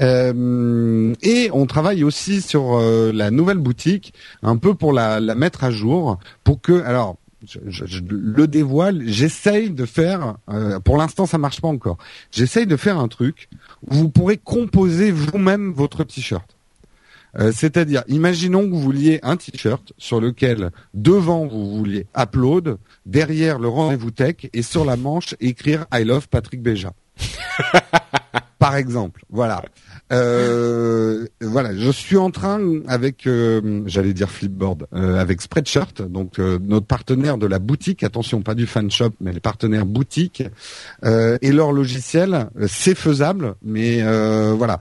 [0.00, 5.34] Euh, et on travaille aussi sur euh, la nouvelle boutique, un peu pour la, la
[5.34, 11.26] mettre à jour, pour que alors je, le dévoile, j'essaye de faire, euh, pour l'instant
[11.26, 11.98] ça marche pas encore,
[12.30, 13.48] j'essaye de faire un truc
[13.86, 16.56] où vous pourrez composer vous-même votre t-shirt.
[17.38, 22.76] Euh, c'est-à-dire, imaginons que vous vouliez un t-shirt sur lequel devant vous vouliez upload,
[23.06, 26.92] derrière le rendez-vous tech et sur la manche écrire I love Patrick Béja.
[28.58, 29.62] Par exemple, voilà.
[30.12, 36.38] Euh, voilà, je suis en train avec, euh, j'allais dire Flipboard, euh, avec Spreadshirt, donc
[36.38, 38.02] notre partenaire de la boutique.
[38.02, 40.42] Attention, pas du fan shop, mais les partenaires boutique
[41.04, 42.48] et leur logiciel.
[42.66, 44.02] C'est faisable, mais
[44.52, 44.80] voilà,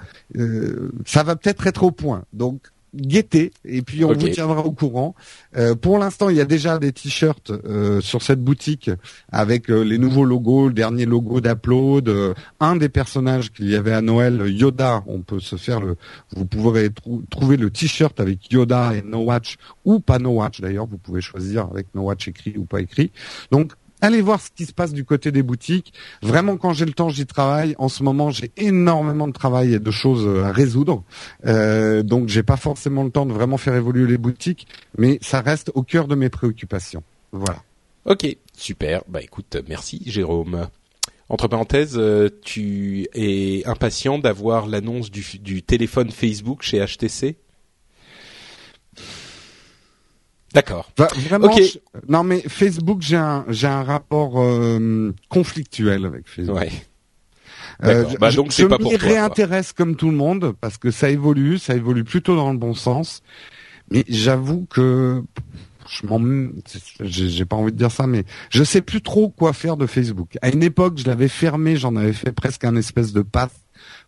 [1.05, 2.23] ça va peut-être être au point.
[2.33, 5.15] Donc guetter et puis on vous tiendra au courant.
[5.55, 8.89] Euh, pour l'instant, il y a déjà des t-shirts euh, sur cette boutique
[9.31, 13.93] avec euh, les nouveaux logos, le dernier logo d'Upload, un des personnages qu'il y avait
[13.93, 15.03] à Noël, Yoda.
[15.07, 15.95] On peut se faire le,
[16.35, 16.89] vous pourrez
[17.29, 20.87] trouver le t-shirt avec Yoda et No Watch ou pas No Watch d'ailleurs.
[20.87, 23.11] Vous pouvez choisir avec No Watch écrit ou pas écrit.
[23.51, 25.93] Donc allez voir ce qui se passe du côté des boutiques.
[26.21, 27.75] Vraiment, quand j'ai le temps, j'y travaille.
[27.77, 31.03] En ce moment, j'ai énormément de travail et de choses à résoudre.
[31.45, 35.41] Euh, donc, j'ai pas forcément le temps de vraiment faire évoluer les boutiques, mais ça
[35.41, 37.03] reste au cœur de mes préoccupations.
[37.31, 37.61] Voilà.
[38.05, 39.03] Ok, super.
[39.07, 40.67] Bah écoute, merci Jérôme.
[41.29, 47.37] Entre parenthèses, euh, tu es impatient d'avoir l'annonce du téléphone Facebook chez HTC
[50.53, 50.91] D'accord.
[50.97, 51.55] vraiment,
[52.09, 56.57] non mais Facebook, j'ai un j'ai un rapport euh, conflictuel avec Facebook.
[56.57, 56.71] Ouais.
[57.83, 61.75] Euh, bah, donc je, pas réintéresse comme tout le monde parce que ça évolue, ça
[61.75, 63.23] évolue plutôt dans le bon sens.
[63.89, 65.23] Mais j'avoue que
[65.89, 66.21] je m'en,
[67.01, 70.37] j'ai pas envie de dire ça, mais je sais plus trop quoi faire de Facebook.
[70.41, 73.51] À une époque, je l'avais fermé, j'en avais fait presque un espèce de pass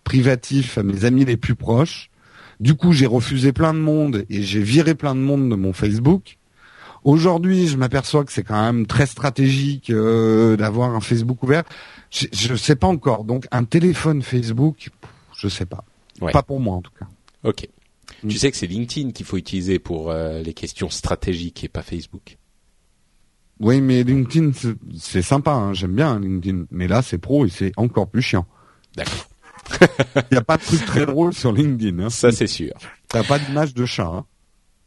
[0.03, 2.09] privatif à mes amis les plus proches.
[2.63, 5.73] Du coup, j'ai refusé plein de monde et j'ai viré plein de monde de mon
[5.73, 6.37] Facebook.
[7.03, 11.63] Aujourd'hui, je m'aperçois que c'est quand même très stratégique euh, d'avoir un Facebook ouvert.
[12.09, 13.25] Je ne sais pas encore.
[13.25, 14.91] Donc, un téléphone Facebook,
[15.35, 15.83] je sais pas.
[16.31, 17.05] Pas pour moi en tout cas.
[17.43, 17.67] Ok.
[18.23, 18.29] Mm.
[18.29, 21.81] Tu sais que c'est LinkedIn qu'il faut utiliser pour euh, les questions stratégiques et pas
[21.81, 22.37] Facebook.
[23.59, 24.51] Oui, mais LinkedIn,
[24.97, 25.51] c'est sympa.
[25.51, 25.73] Hein.
[25.73, 26.67] J'aime bien LinkedIn.
[26.71, 28.45] Mais là, c'est pro et c'est encore plus chiant.
[28.95, 29.27] D'accord.
[30.15, 32.03] Il n'y a pas de truc très drôle sur LinkedIn.
[32.03, 32.09] Hein.
[32.09, 32.73] Ça, c'est sûr.
[33.07, 34.05] T'as pas d'image de chat.
[34.05, 34.25] Hein.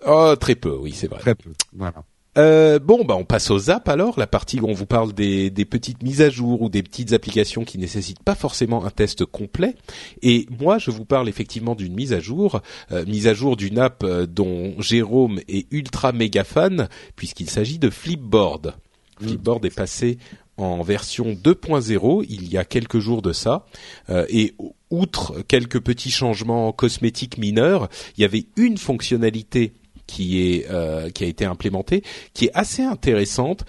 [0.07, 1.21] Oh, très peu, oui, c'est vrai.
[1.21, 1.51] Très peu.
[1.73, 2.05] Voilà.
[2.39, 5.49] Euh, bon, bah on passe aux apps alors, la partie où on vous parle des,
[5.49, 9.25] des, petites mises à jour ou des petites applications qui nécessitent pas forcément un test
[9.25, 9.75] complet.
[10.23, 12.61] Et moi, je vous parle effectivement d'une mise à jour,
[12.93, 17.79] euh, mise à jour d'une app euh, dont Jérôme est ultra méga fan, puisqu'il s'agit
[17.79, 18.75] de Flipboard.
[19.21, 19.27] Mmh.
[19.27, 20.19] Flipboard est passé
[20.57, 23.67] en version 2.0 il y a quelques jours de ça.
[24.11, 24.55] Euh, et
[24.91, 29.75] outre quelques petits changements cosmétiques mineurs, il y avait une fonctionnalité
[30.07, 32.03] qui est euh, qui a été implémentée,
[32.33, 33.65] qui est assez intéressante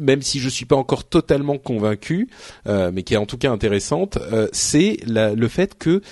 [0.00, 2.28] même si je suis pas encore totalement convaincu,
[2.68, 4.16] euh, mais qui est en tout cas intéressante,
[4.52, 6.02] c'est le fait que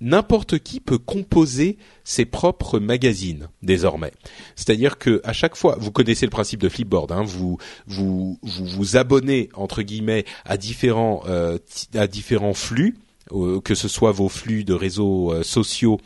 [0.00, 4.12] n'importe qui peut composer ses propres magazines désormais.
[4.54, 8.66] C'est-à-dire que à chaque fois, vous connaissez le principe de Flipboard, hein, vous, vous, vous
[8.66, 11.58] vous abonnez entre guillemets à différents euh,
[11.94, 12.96] à différents flux
[13.32, 15.98] euh, que ce soit vos flux de réseaux euh, sociaux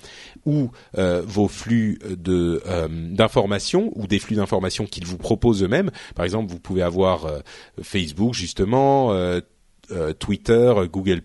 [0.46, 2.62] ou vos flux de
[3.12, 5.90] d'informations ou des flux d'informations qu'ils vous proposent eux-mêmes.
[6.14, 7.26] Par exemple, vous pouvez avoir
[7.82, 9.14] Facebook justement,
[10.18, 11.20] Twitter, Google+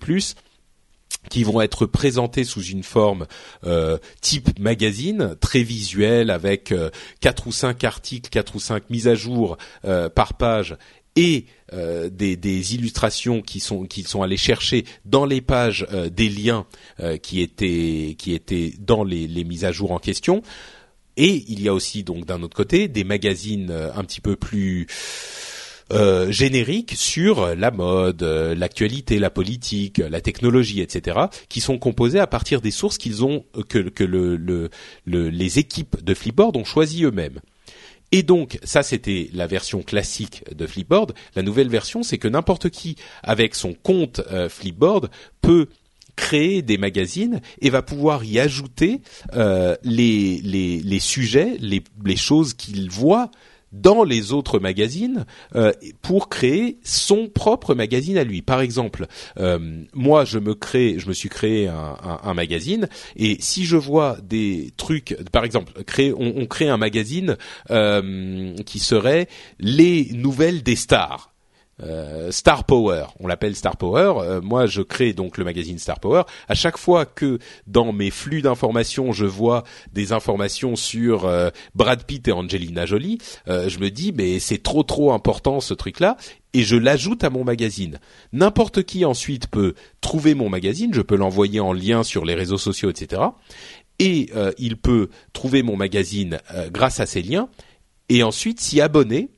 [1.30, 3.26] qui vont être présentés sous une forme
[3.66, 9.08] euh, type magazine, très visuel, avec euh, quatre ou cinq articles, quatre ou cinq mises
[9.08, 10.78] à jour euh, par page
[11.18, 11.46] et
[12.12, 16.66] des, des, illustrations qui sont qu'ils sont allés chercher dans les pages des liens
[17.22, 20.42] qui étaient qui étaient dans les, les mises à jour en question.
[21.16, 24.88] Et il y a aussi donc d'un autre côté des magazines un petit peu plus
[25.94, 32.20] euh, génériques sur la mode, euh, l'actualité, la politique, la technologie, etc., qui sont composés
[32.20, 34.70] à partir des sources qu'ils ont euh, que, que le, le,
[35.06, 37.40] les équipes de Flipboard ont choisi eux-mêmes.
[38.12, 41.14] Et donc, ça c'était la version classique de Flipboard.
[41.36, 45.12] La nouvelle version, c'est que n'importe qui, avec son compte Flipboard,
[45.42, 45.68] peut
[46.16, 49.02] créer des magazines et va pouvoir y ajouter
[49.34, 53.30] les, les, les, sujets, les, les choses qu'il voit
[53.72, 58.42] dans les autres magazines euh, pour créer son propre magazine à lui.
[58.42, 59.08] Par exemple,
[59.38, 63.78] euh, moi je me crée, je me suis créé un, un, magazine et si je
[63.78, 65.74] vois des trucs, par exemple,
[66.18, 67.38] on, on crée un magazine
[67.72, 69.28] euh, qui serait
[69.60, 71.35] les nouvelles des stars.
[71.84, 74.14] Euh, Star Power, on l'appelle Star Power.
[74.20, 76.24] Euh, moi, je crée donc le magazine Star Power.
[76.48, 82.04] À chaque fois que dans mes flux d'informations, je vois des informations sur euh, Brad
[82.04, 83.18] Pitt et Angelina Jolie,
[83.48, 86.18] je me dis mais c'est trop trop important ce truc-là
[86.54, 88.00] et je l'ajoute à mon magazine.
[88.32, 92.58] N'importe qui ensuite peut trouver mon magazine, je peux l'envoyer en lien sur les réseaux
[92.58, 93.22] sociaux, etc.
[94.00, 96.40] Et il peut trouver mon magazine
[96.72, 97.50] grâce à ces liens
[98.10, 99.30] et ensuite s'y abonner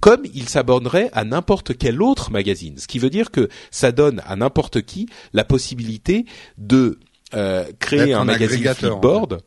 [0.00, 2.78] comme il s'abonnerait à n'importe quel autre magazine.
[2.78, 6.26] Ce qui veut dire que ça donne à n'importe qui la possibilité
[6.58, 6.98] de
[7.78, 9.42] créer un, magazine Flipboard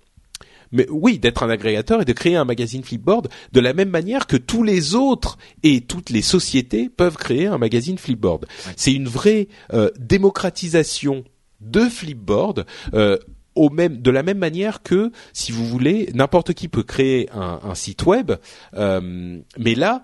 [0.71, 4.27] mais oui, d'être un agrégateur et de créer un magazine Flipboard de la même manière
[4.27, 8.45] que tous les autres et toutes les sociétés peuvent créer un magazine Flipboard.
[8.75, 11.23] C'est une vraie euh, démocratisation
[11.61, 12.65] de Flipboard.
[12.93, 13.17] Euh,
[13.55, 17.73] au même, de la même manière que, si vous voulez, n'importe qui peut créer un,
[17.73, 18.33] site web,
[18.73, 20.03] euh, mais là,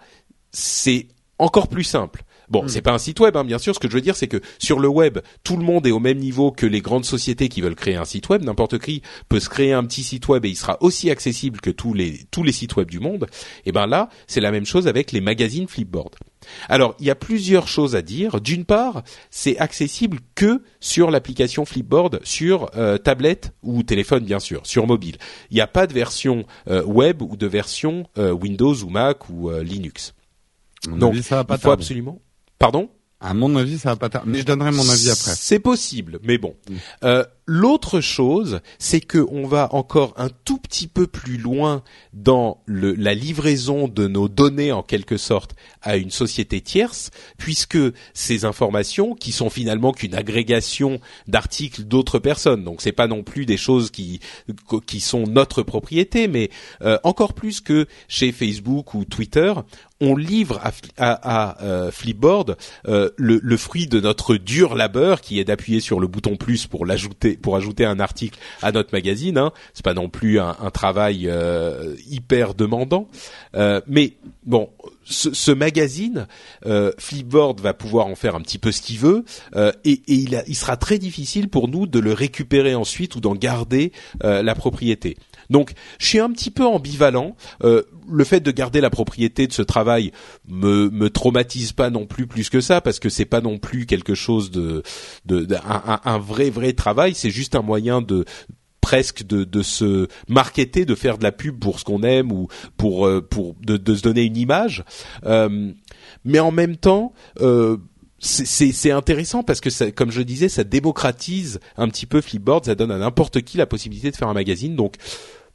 [0.51, 2.23] c'est encore plus simple.
[2.51, 2.67] Bon, hmm.
[2.67, 3.73] c'est pas un site web, hein, bien sûr.
[3.73, 5.99] Ce que je veux dire, c'est que sur le web, tout le monde est au
[5.99, 8.43] même niveau que les grandes sociétés qui veulent créer un site web.
[8.43, 11.69] N'importe qui peut se créer un petit site web et il sera aussi accessible que
[11.69, 13.27] tous les tous les sites web du monde.
[13.65, 16.15] Et ben là, c'est la même chose avec les magazines Flipboard.
[16.67, 18.41] Alors, il y a plusieurs choses à dire.
[18.41, 24.65] D'une part, c'est accessible que sur l'application Flipboard, sur euh, tablette ou téléphone, bien sûr,
[24.65, 25.17] sur mobile.
[25.51, 29.29] Il n'y a pas de version euh, web ou de version euh, Windows ou Mac
[29.29, 30.13] ou Linux.
[30.87, 32.21] Donc, ça va pas il faut absolument.
[32.59, 32.89] Pardon?
[33.19, 34.31] À mon avis, ça va pas tarder.
[34.31, 35.33] Mais je donnerai mon avis après.
[35.35, 36.55] C'est possible, mais bon.
[36.67, 36.75] Mm.
[37.03, 37.23] Euh,
[37.53, 42.93] L'autre chose, c'est que on va encore un tout petit peu plus loin dans le,
[42.93, 47.77] la livraison de nos données en quelque sorte à une société tierce, puisque
[48.13, 53.45] ces informations, qui sont finalement qu'une agrégation d'articles d'autres personnes, donc c'est pas non plus
[53.45, 54.21] des choses qui
[54.87, 56.51] qui sont notre propriété, mais
[56.83, 59.51] euh, encore plus que chez Facebook ou Twitter,
[60.01, 60.59] on livre
[60.97, 66.07] à, euh, Flipboard euh, le, fruit de notre dur labeur, qui est d'appuyer sur le
[66.07, 69.37] bouton plus pour l'ajouter pour ajouter un article à notre magazine.
[69.37, 69.51] Hein.
[69.73, 73.07] C'est pas non plus un, travail euh, hyper demandant,
[73.87, 74.13] mais
[74.45, 74.69] bon,
[75.03, 76.27] ce, magazine,
[76.97, 79.23] Flipboard va pouvoir en faire un petit peu ce qu'il veut,
[79.83, 83.91] et, il, sera très difficile pour nous de le récupérer ensuite ou d'en garder
[84.21, 85.17] la propriété.
[85.51, 87.35] Donc, je suis un petit peu ambivalent.
[87.63, 90.11] Euh, le fait de garder la propriété de ce travail
[90.47, 93.85] me, me traumatise pas non plus plus que ça, parce que c'est pas non plus
[93.85, 94.81] quelque chose de,
[95.25, 95.47] de,
[96.05, 97.13] un, vrai vrai travail.
[97.13, 98.25] C'est juste un moyen de
[98.79, 102.47] presque de, de se marketer, de faire de la pub pour ce qu'on aime ou
[102.77, 104.83] pour euh, pour de, de, se donner une image.
[105.25, 105.71] Euh,
[106.23, 107.77] mais en même temps, euh,
[108.21, 112.75] c'est intéressant parce que, ça, comme je disais, ça démocratise un petit peu Flipboard, ça
[112.75, 114.75] donne à n'importe qui la possibilité de faire un magazine.
[114.75, 114.95] Donc,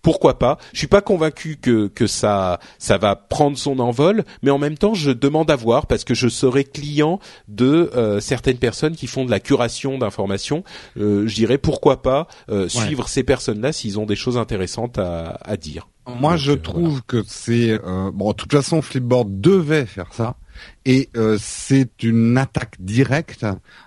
[0.02, 4.50] pourquoi pas Je suis pas convaincu que que ça ça va prendre son envol, mais
[4.50, 7.18] en même temps, je demande à voir parce que je serai client
[7.48, 10.64] de euh, certaines personnes qui font de la curation d'informations.
[10.96, 15.38] Euh, je dirais pourquoi pas euh, suivre ces personnes-là s'ils ont des choses intéressantes à,
[15.42, 15.88] à dire.
[16.20, 17.80] Moi, je trouve que c'est
[18.14, 18.30] bon.
[18.30, 20.36] De toute façon, Flipboard devait faire ça,
[20.84, 23.44] et c'est une attaque directe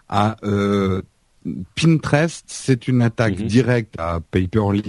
[0.09, 0.35] à
[1.75, 3.47] Pinterest, c'est une attaque mhm.
[3.47, 4.83] directe à Paperly,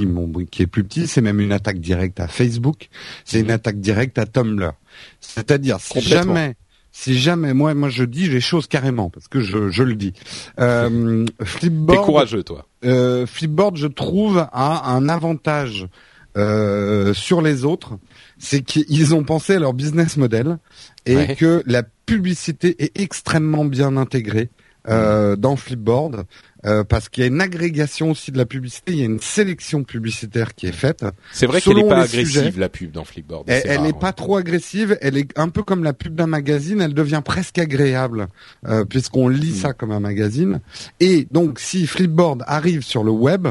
[0.51, 1.07] qui est plus petit.
[1.07, 2.89] C'est même une attaque directe à Facebook.
[3.25, 3.53] C'est une mhm.
[3.53, 4.73] attaque directe à Tumblr.
[5.21, 6.57] C'est-à-dire, si jamais,
[6.93, 10.13] si jamais, moi, moi, je dis les choses carrément parce que je, je le dis.
[10.59, 11.99] Euh, Flipboard.
[11.99, 12.67] T'es courageux, toi.
[12.85, 15.89] Euh, Flipboard, je trouve, a un avantage
[16.37, 17.99] euh, sur les autres,
[18.39, 20.59] c'est qu'ils ont pensé à leur business model
[21.05, 24.51] et que la publicité est extrêmement bien intégrée
[24.89, 26.25] euh, dans Flipboard
[26.67, 29.21] euh, parce qu'il y a une agrégation aussi de la publicité, il y a une
[29.21, 31.05] sélection publicitaire qui est faite.
[31.33, 33.45] C'est vrai qu'elle n'est pas agressive la pub dans Flipboard.
[33.49, 36.95] Elle n'est pas trop agressive, elle est un peu comme la pub d'un magazine, elle
[36.95, 38.29] devient presque agréable
[38.67, 39.55] euh, puisqu'on lit hmm.
[39.55, 40.61] ça comme un magazine.
[40.99, 43.49] Et donc si Flipboard arrive sur le web,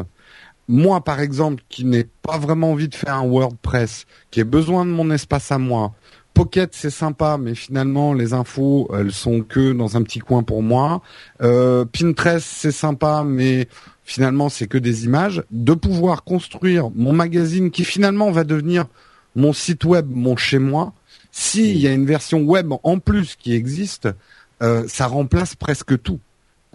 [0.68, 4.86] moi par exemple qui n'ai pas vraiment envie de faire un WordPress, qui ai besoin
[4.86, 5.94] de mon espace à moi,
[6.34, 10.64] Pocket c'est sympa, mais finalement les infos elles sont que dans un petit coin pour
[10.64, 11.02] moi.
[11.42, 13.68] Euh, Pinterest c'est sympa, mais
[14.04, 15.44] finalement c'est que des images.
[15.52, 18.86] De pouvoir construire mon magazine qui finalement va devenir
[19.36, 20.94] mon site web, mon chez moi.
[21.32, 24.10] S'il y a une version web en plus qui existe,
[24.62, 26.20] euh, ça remplace presque tout.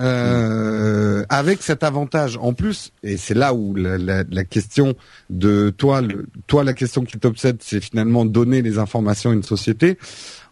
[0.01, 4.95] Euh, avec cet avantage en plus, et c'est là où la, la, la, question
[5.31, 9.45] de toi, le, toi la question qui t'obsède, c'est finalement donner les informations à une
[9.45, 9.97] société.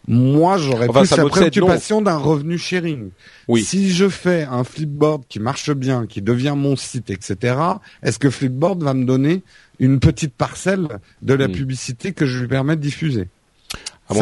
[0.07, 3.09] Moi, j'aurais plus la préoccupation d'un revenu sharing.
[3.49, 3.63] Oui.
[3.63, 7.55] Si je fais un flipboard qui marche bien, qui devient mon site, etc.,
[8.01, 9.43] est-ce que flipboard va me donner
[9.79, 10.87] une petite parcelle
[11.21, 11.53] de la hmm.
[11.53, 13.27] publicité que je lui permets de diffuser?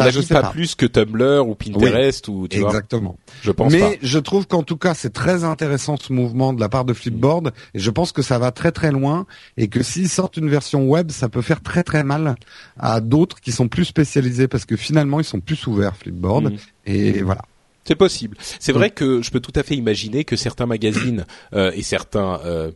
[0.00, 3.16] À mon avis, pas, plus que Tumblr ou Pinterest ou tu exactement.
[3.42, 6.68] je pense Mais je trouve qu'en tout cas, c'est très intéressant ce mouvement de la
[6.68, 9.26] part de Flipboard et je pense que ça va très très loin
[9.56, 12.36] et que s'ils sortent une version web, ça peut faire très très mal
[12.78, 16.56] à d'autres qui sont plus spécialisés parce que finalement, ils sont plus ouverts Flipboard mm.
[16.86, 17.42] et voilà.
[17.84, 18.36] C'est possible.
[18.60, 22.40] C'est vrai que je peux tout à fait imaginer que certains magazines euh, et certains
[22.44, 22.70] euh,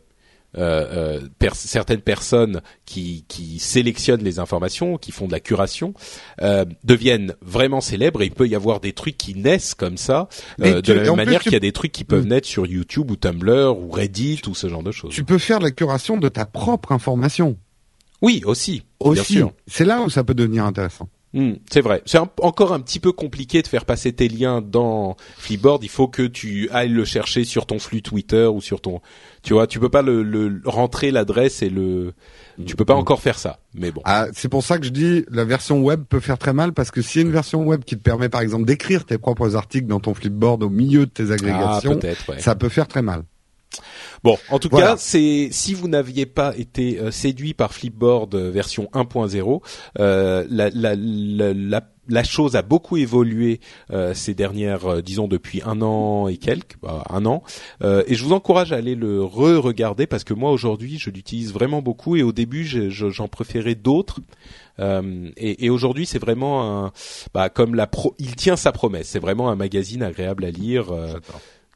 [0.57, 5.93] euh, euh certaines personnes qui, qui sélectionnent les informations, qui font de la curation,
[6.41, 8.21] euh, deviennent vraiment célèbres.
[8.21, 10.27] Et il peut y avoir des trucs qui naissent comme ça,
[10.61, 12.29] euh, de la même manière qu'il y a des trucs qui peuvent mm.
[12.29, 15.13] naître sur YouTube ou Tumblr ou Reddit ou ce genre de choses.
[15.13, 17.57] Tu peux faire la curation de ta propre information.
[18.21, 18.83] Oui, aussi.
[18.99, 19.41] Aussi.
[19.67, 21.07] C'est là où ça peut devenir intéressant.
[21.33, 22.01] Hmm, c'est vrai.
[22.05, 25.83] C'est encore un petit peu compliqué de faire passer tes liens dans Flipboard.
[25.83, 29.01] Il faut que tu ailles le chercher sur ton flux Twitter ou sur ton.
[29.43, 32.13] Tu vois, tu peux pas le, rentrer l'adresse et le.
[32.65, 32.99] Tu peux pas hmm.
[32.99, 33.59] encore faire ça.
[33.75, 34.01] Mais bon.
[34.05, 36.91] Ah, c'est pour ça que je dis la version web peut faire très mal parce
[36.91, 39.99] que si une version web qui te permet par exemple d'écrire tes propres articles dans
[39.99, 43.23] ton Flipboard au milieu de tes agrégations, ah, ça peut faire très mal.
[44.23, 48.49] Bon, en tout cas, c'est si vous n'aviez pas été euh, séduit par Flipboard euh,
[48.49, 49.61] version 1.0,
[49.99, 53.59] euh, la, la, la, la, chose a beaucoup évolué
[54.13, 57.43] ces dernières, disons depuis un an et quelques, bah, un an,
[57.83, 61.81] et je vous encourage à aller le re-regarder parce que moi aujourd'hui je l'utilise vraiment
[61.81, 64.19] beaucoup et au début j'en préférais d'autres.
[64.79, 66.91] et, et aujourd'hui, c'est vraiment un,
[67.33, 69.09] bah, comme la pro, il tient sa promesse.
[69.09, 70.87] C'est vraiment un magazine agréable à lire,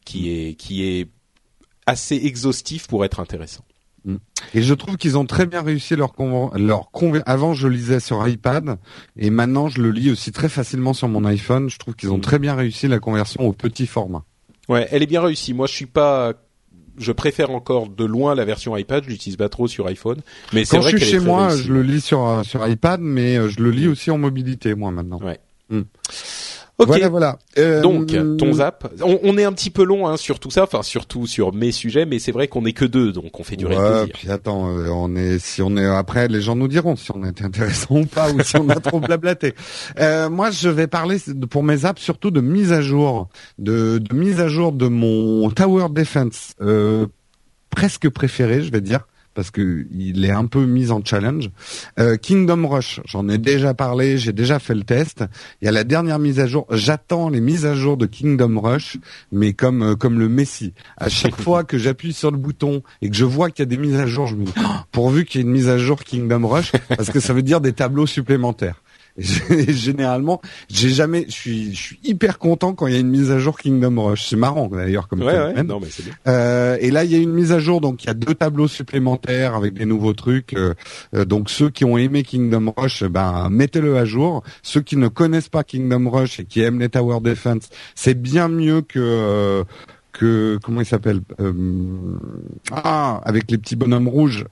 [0.06, 1.08] qui est qui est
[1.86, 3.64] assez exhaustif pour être intéressant.
[4.06, 4.16] Mm.
[4.54, 6.14] Et je trouve qu'ils ont très bien réussi leur
[6.56, 6.90] leur
[7.26, 8.78] avant je lisais sur iPad
[9.18, 11.70] et maintenant je le lis aussi très facilement sur mon iPhone.
[11.70, 12.22] Je trouve qu'ils ont mm.
[12.22, 14.24] très bien réussi la conversion au petit format.
[14.70, 15.54] Ouais, elle est bien réussie.
[15.54, 16.34] Moi, je suis pas
[16.98, 19.04] je préfère encore de loin la version iPad.
[19.04, 20.22] Je l'utilise pas trop sur iPhone,
[20.54, 23.50] mais c'est vrai je suis chez moi, je le lis sur sur iPad, mais euh,
[23.50, 25.20] je le lis aussi en mobilité moi maintenant.
[25.20, 25.40] Ouais.
[25.70, 25.82] Mm.
[26.86, 27.40] Voilà, voilà.
[27.58, 28.92] Euh, Donc, ton zap.
[29.02, 32.06] On, est un petit peu long hein, sur tout ça, enfin surtout sur mes sujets,
[32.06, 34.14] mais c'est vrai qu'on est que deux, donc on fait durer ouais, le plaisir.
[34.14, 37.24] Puis attends, euh, on est si on est après, les gens nous diront si on
[37.24, 39.54] est intéressant ou pas, ou si on a trop blablaté.
[40.00, 41.18] Euh, moi, je vais parler
[41.50, 43.30] pour mes apps surtout de mise à jour,
[43.60, 47.08] de, de mise à jour de mon Tower Defense euh,
[47.70, 49.02] presque préféré, je vais dire
[49.34, 51.50] parce que il est un peu mis en challenge.
[52.00, 55.24] Euh, Kingdom Rush, j'en ai déjà parlé, j'ai déjà fait le test.
[55.62, 56.68] Il y a la dernière mise à jour.
[56.72, 58.98] J'attends les mises à jour de Kingdom Rush,
[59.32, 60.74] mais comme euh, comme le Messi.
[60.98, 63.70] À chaque fois que j'appuie sur le bouton et que je vois qu'il y a
[63.70, 65.78] des mises à jour, je me dis oh, pourvu qu'il y ait une mise à
[65.78, 68.82] jour Kingdom Rush, parce que ça veut dire des tableaux supplémentaires.
[69.18, 73.32] généralement, j'ai jamais, je suis, je suis hyper content quand il y a une mise
[73.32, 74.28] à jour Kingdom Rush.
[74.30, 76.14] C'est marrant d'ailleurs comme ouais, non, mais bien.
[76.28, 78.34] Euh, et là, il y a une mise à jour, donc il y a deux
[78.34, 80.54] tableaux supplémentaires avec des nouveaux trucs.
[80.54, 80.74] Euh,
[81.14, 84.44] euh, donc ceux qui ont aimé Kingdom Rush, ben mettez-le à jour.
[84.64, 88.48] Ceux qui ne connaissent pas Kingdom Rush et qui aiment les Tower Defense, c'est bien
[88.48, 89.64] mieux que euh,
[90.14, 91.22] que comment il s'appelle
[92.72, 94.46] ah avec les petits bonhommes rouges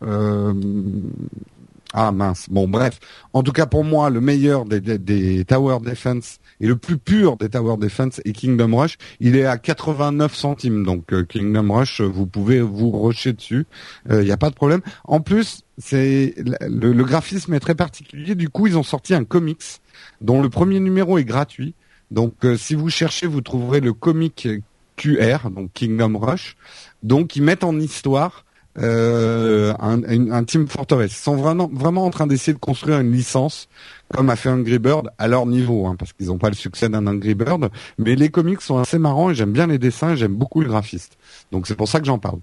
[1.94, 2.48] ah mince.
[2.50, 3.00] Bon bref.
[3.34, 7.36] En tout cas pour moi, le meilleur des, des, Tower Defense et le plus pur
[7.38, 8.98] des Tower Defense est Kingdom Rush.
[9.20, 10.86] Il est à 89 centimes.
[10.86, 13.66] Donc euh, Kingdom Rush, vous pouvez vous rusher dessus.
[14.06, 14.82] Il euh, n'y a pas de problème.
[15.04, 18.36] En plus, c'est le, graphisme est très particulier.
[18.36, 19.82] Du coup, ils ont sorti un comics
[20.22, 21.74] dont le premier numéro est gratuit.
[22.12, 24.48] Donc euh, si vous cherchez, vous trouverez le comic
[24.96, 26.56] QR, donc Kingdom Rush.
[27.02, 28.46] Donc ils mettent en histoire
[28.78, 31.12] euh, un, un, Team Fortress.
[31.12, 33.68] Ils sont vraiment, vraiment en train d'essayer de construire une licence
[34.14, 36.90] comme a fait Angry Bird à leur niveau, hein, parce qu'ils n'ont pas le succès
[36.90, 37.70] d'un Angry Bird.
[37.98, 41.18] Mais les comics sont assez marrants et j'aime bien les dessins, j'aime beaucoup le graphiste.
[41.52, 42.40] Donc c'est pour ça que j'en parle.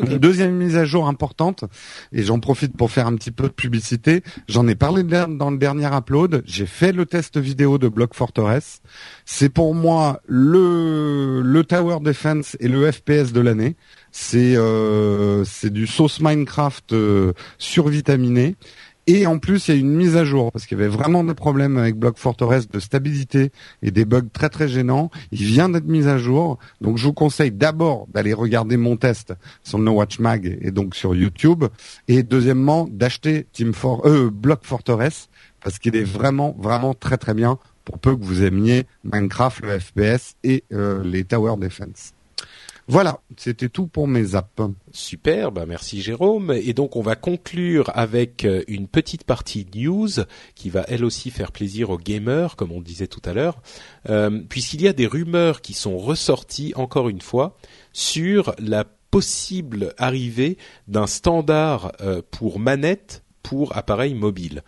[0.00, 1.64] Deuxième mise à jour importante,
[2.12, 4.22] et j'en profite pour faire un petit peu de publicité.
[4.48, 6.42] J'en ai parlé dans le dernier upload.
[6.46, 8.80] J'ai fait le test vidéo de Block Fortress.
[9.26, 13.76] C'est pour moi le le Tower Defense et le FPS de l'année.
[14.12, 18.56] C'est euh, c'est du sauce Minecraft euh, survitaminé.
[19.08, 21.24] Et en plus, il y a une mise à jour parce qu'il y avait vraiment
[21.24, 23.50] des problèmes avec Block Fortress de stabilité
[23.82, 25.10] et des bugs très très gênants.
[25.32, 29.34] Il vient d'être mis à jour, donc je vous conseille d'abord d'aller regarder mon test
[29.64, 31.64] sur No Watch Mag et donc sur YouTube,
[32.06, 35.28] et deuxièmement d'acheter Team For euh, Block Fortress
[35.64, 39.80] parce qu'il est vraiment vraiment très très bien pour peu que vous aimiez Minecraft, le
[39.80, 42.12] FPS et euh, les Tower Defense.
[42.88, 44.50] Voilà, c'était tout pour mes apps.
[44.90, 46.52] Super, bah merci Jérôme.
[46.52, 50.08] Et donc on va conclure avec euh, une petite partie news
[50.54, 53.62] qui va elle aussi faire plaisir aux gamers, comme on disait tout à l'heure,
[54.08, 57.56] euh, puisqu'il y a des rumeurs qui sont ressorties encore une fois
[57.92, 60.58] sur la possible arrivée
[60.88, 64.62] d'un standard euh, pour manette pour appareils mobiles.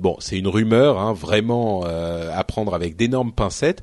[0.00, 3.82] bon, c'est une rumeur, hein, vraiment à prendre avec d'énormes pincettes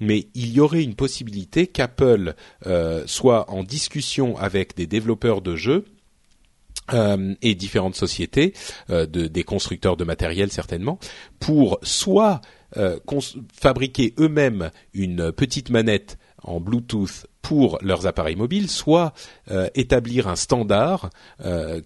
[0.00, 2.34] mais il y aurait une possibilité qu'Apple
[2.66, 5.84] euh, soit en discussion avec des développeurs de jeux
[6.92, 8.52] euh, et différentes sociétés,
[8.90, 10.98] euh, de, des constructeurs de matériel certainement,
[11.40, 12.40] pour soit
[13.52, 19.12] fabriquer eux-mêmes une petite manette en Bluetooth pour leurs appareils mobiles, soit
[19.50, 21.10] euh, établir un standard
[21.44, 21.82] euh,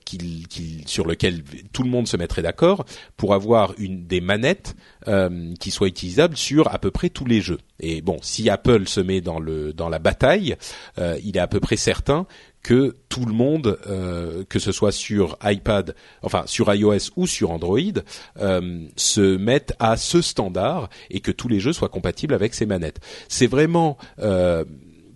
[0.87, 1.43] sur lequel
[1.73, 2.85] tout le monde se mettrait d'accord
[3.17, 4.77] pour avoir une des manettes
[5.09, 7.59] euh, qui soient utilisables sur à peu près tous les jeux.
[7.81, 10.57] Et bon, si Apple se met dans le dans la bataille,
[11.23, 12.27] il est à peu près certain
[12.63, 13.79] que tout le monde,
[14.49, 17.79] que ce soit sur iPad, enfin sur iOS ou sur Android,
[18.37, 23.01] se mette à ce standard et que tous les jeux soient compatibles avec ces manettes.
[23.29, 23.97] C'est vraiment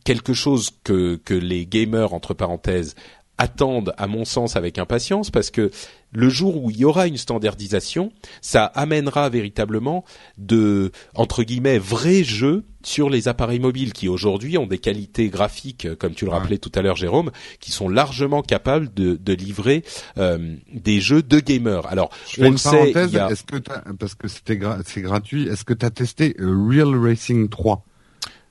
[0.05, 2.95] quelque chose que, que les gamers entre parenthèses
[3.39, 5.71] attendent à mon sens avec impatience parce que
[6.13, 8.13] le jour où il y aura une standardisation,
[8.43, 10.05] ça amènera véritablement
[10.37, 15.89] de entre guillemets vrais jeux sur les appareils mobiles qui aujourd'hui ont des qualités graphiques,
[15.99, 17.31] comme tu le rappelais tout à l'heure, Jérôme,
[17.61, 19.85] qui sont largement capables de, de livrer
[20.19, 21.87] euh, des jeux de gamers.
[21.87, 23.57] Alors, on le sait, est-ce que
[23.99, 27.85] parce que c'était c'est gratuit, est-ce que tu as testé Real Racing 3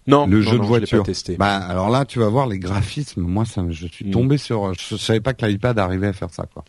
[0.08, 1.00] non, le jeu de voiture.
[1.00, 1.36] Pas testé.
[1.38, 3.22] Bah alors là, tu vas voir les graphismes.
[3.22, 4.12] Moi, ça, je suis mm.
[4.12, 4.74] tombé sur.
[4.74, 6.64] Je savais pas que l'iPad arrivait à faire ça, quoi.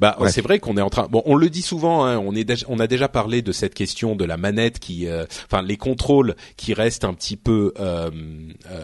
[0.00, 1.06] Bah c'est vrai qu'on est en train.
[1.08, 2.04] Bon, on le dit souvent.
[2.04, 5.26] Hein, on est on a déjà parlé de cette question de la manette qui, euh,
[5.50, 8.10] enfin, les contrôles qui restent un petit peu euh,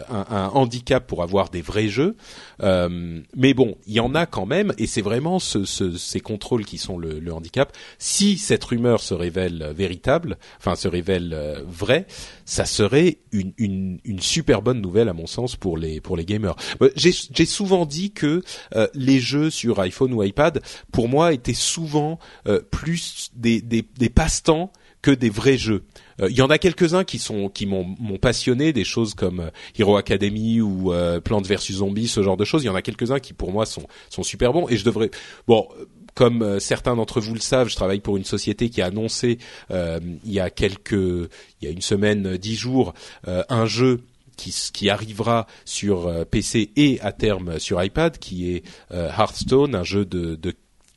[0.09, 2.15] un, un, handicap pour avoir des vrais jeux.
[2.61, 6.19] Euh, mais bon, il y en a quand même, et c'est vraiment ce, ce, ces
[6.19, 7.71] contrôles qui sont le, le, handicap.
[7.97, 12.05] Si cette rumeur se révèle véritable, enfin se révèle euh, vraie,
[12.45, 16.25] ça serait une, une, une, super bonne nouvelle à mon sens pour les pour les
[16.25, 16.55] gamers.
[16.81, 17.11] Euh, j'ai
[17.45, 18.43] souvent dit que
[18.75, 23.83] euh, les jeux sur iPhone ou iPad, pour moi, étaient souvent euh, plus des, des,
[23.97, 24.71] des passe-temps
[25.01, 25.83] que des vrais jeux.
[26.27, 30.61] Il y en a quelques-uns qui sont qui m'ont passionné, des choses comme Hero Academy
[30.61, 30.93] ou
[31.23, 32.63] Plants vs Zombies, ce genre de choses.
[32.63, 35.11] Il y en a quelques-uns qui pour moi sont sont super bons et je devrais
[35.45, 35.67] bon
[36.15, 39.37] comme euh, certains d'entre vous le savent, je travaille pour une société qui a annoncé
[39.69, 41.29] euh, il y a quelques, il
[41.61, 42.93] y a une semaine, euh, dix jours,
[43.25, 44.01] un jeu
[44.37, 50.05] qui, qui, arrivera sur PC et à terme sur iPad, qui est Hearthstone, un jeu
[50.05, 50.53] de, de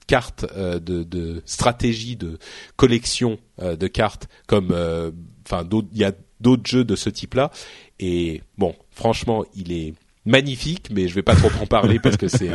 [0.07, 2.39] cartes, de, de, stratégie, de
[2.77, 4.73] collection de cartes, comme,
[5.45, 7.51] enfin, il y a d'autres jeux de ce type-là.
[7.99, 9.95] Et bon, franchement, il est
[10.25, 12.51] magnifique, mais je vais pas trop en parler parce que c'est,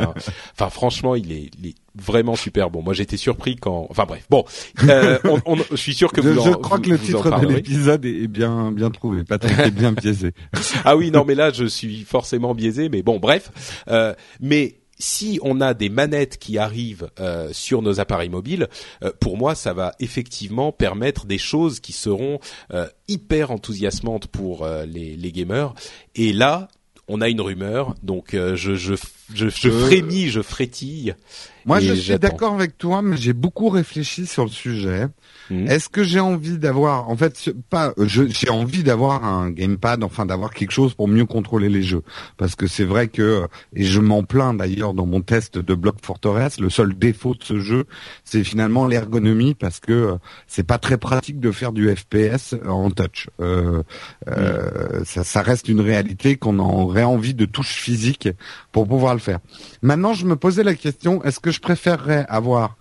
[0.52, 1.50] enfin franchement, il est,
[1.96, 2.82] vraiment super bon.
[2.82, 4.44] Moi, j'étais surpris quand, enfin bref, bon,
[4.88, 6.34] euh, on, je suis sûr que vous.
[6.34, 9.22] Je, je crois que le titre de l'épisode est bien bien trouvé.
[9.22, 10.32] Patrick est bien biaisé.
[10.84, 15.38] ah oui, non, mais là, je suis forcément biaisé, mais bon, bref, euh, mais si
[15.42, 18.68] on a des manettes qui arrivent euh, sur nos appareils mobiles,
[19.02, 22.38] euh, pour moi, ça va effectivement permettre des choses qui seront
[22.72, 25.74] euh, hyper enthousiasmantes pour les, les gamers.
[26.14, 26.68] Et là,
[27.08, 28.94] on a une rumeur, donc euh, je, je,
[29.34, 31.14] je, je frémis, je frétille.
[31.66, 35.06] Moi, je suis d'accord avec toi, mais j'ai beaucoup réfléchi sur le sujet.
[35.50, 35.66] Hmm.
[35.66, 40.52] Est-ce que j'ai envie d'avoir, en fait, pas, j'ai envie d'avoir un gamepad, enfin d'avoir
[40.52, 42.02] quelque chose pour mieux contrôler les jeux,
[42.36, 45.96] parce que c'est vrai que, et je m'en plains d'ailleurs dans mon test de Block
[46.02, 47.84] Fortress, le seul défaut de ce jeu,
[48.24, 50.14] c'est finalement l'ergonomie, parce que euh,
[50.46, 53.28] c'est pas très pratique de faire du FPS en touch.
[53.40, 53.82] Euh,
[54.28, 55.04] euh, hmm.
[55.04, 58.28] ça, ça reste une réalité qu'on aurait envie de touche physique
[58.72, 59.40] pour pouvoir le faire.
[59.82, 62.76] Maintenant, je me posais la question, est-ce que je préférerais avoir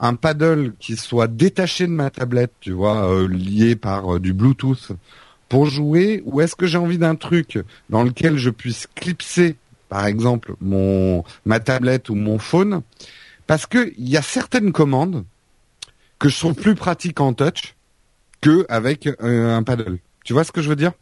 [0.00, 4.32] un paddle qui soit détaché de ma tablette, tu vois, euh, lié par euh, du
[4.32, 4.92] Bluetooth
[5.48, 7.58] pour jouer, ou est-ce que j'ai envie d'un truc
[7.90, 9.56] dans lequel je puisse clipser,
[9.88, 12.82] par exemple, mon ma tablette ou mon phone,
[13.46, 15.24] parce que il y a certaines commandes
[16.18, 17.74] que je trouve plus pratiques en touch
[18.40, 19.98] que avec euh, un paddle.
[20.24, 20.92] Tu vois ce que je veux dire?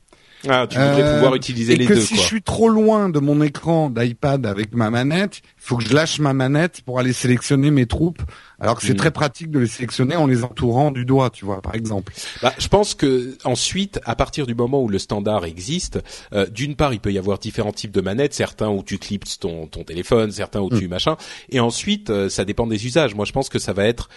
[0.49, 2.01] Ah, tu voudrais euh, pouvoir utiliser les que deux.
[2.01, 5.85] Si je suis trop loin de mon écran d'iPad avec ma manette, il faut que
[5.85, 8.23] je lâche ma manette pour aller sélectionner mes troupes.
[8.59, 8.97] Alors que c'est hmm.
[8.97, 12.13] très pratique de les sélectionner en les entourant du doigt, tu vois, par exemple.
[12.43, 16.01] Bah, je pense que ensuite, à partir du moment où le standard existe,
[16.33, 19.39] euh, d'une part, il peut y avoir différents types de manettes, certains où tu clips
[19.41, 20.91] ton, ton téléphone, certains où tu hmm.
[20.91, 21.17] machin,
[21.51, 23.15] et ensuite, euh, ça dépend des usages.
[23.15, 24.09] Moi, je pense que ça va être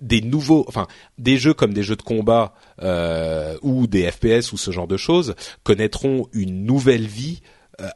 [0.00, 0.86] des nouveaux, enfin
[1.18, 4.96] des jeux comme des jeux de combat euh, ou des FPS ou ce genre de
[4.96, 7.40] choses connaîtront une nouvelle vie
[7.80, 7.88] euh,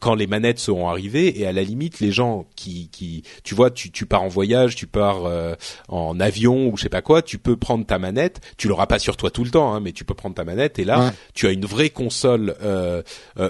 [0.00, 1.40] quand les manettes seront arrivées.
[1.40, 4.76] Et à la limite les gens qui qui tu vois tu tu pars en voyage
[4.76, 5.54] tu pars euh,
[5.88, 8.40] en avion ou je sais pas quoi tu peux prendre ta manette.
[8.56, 10.78] Tu l'auras pas sur toi tout le temps hein, mais tu peux prendre ta manette.
[10.78, 13.02] Et là tu as une vraie console euh,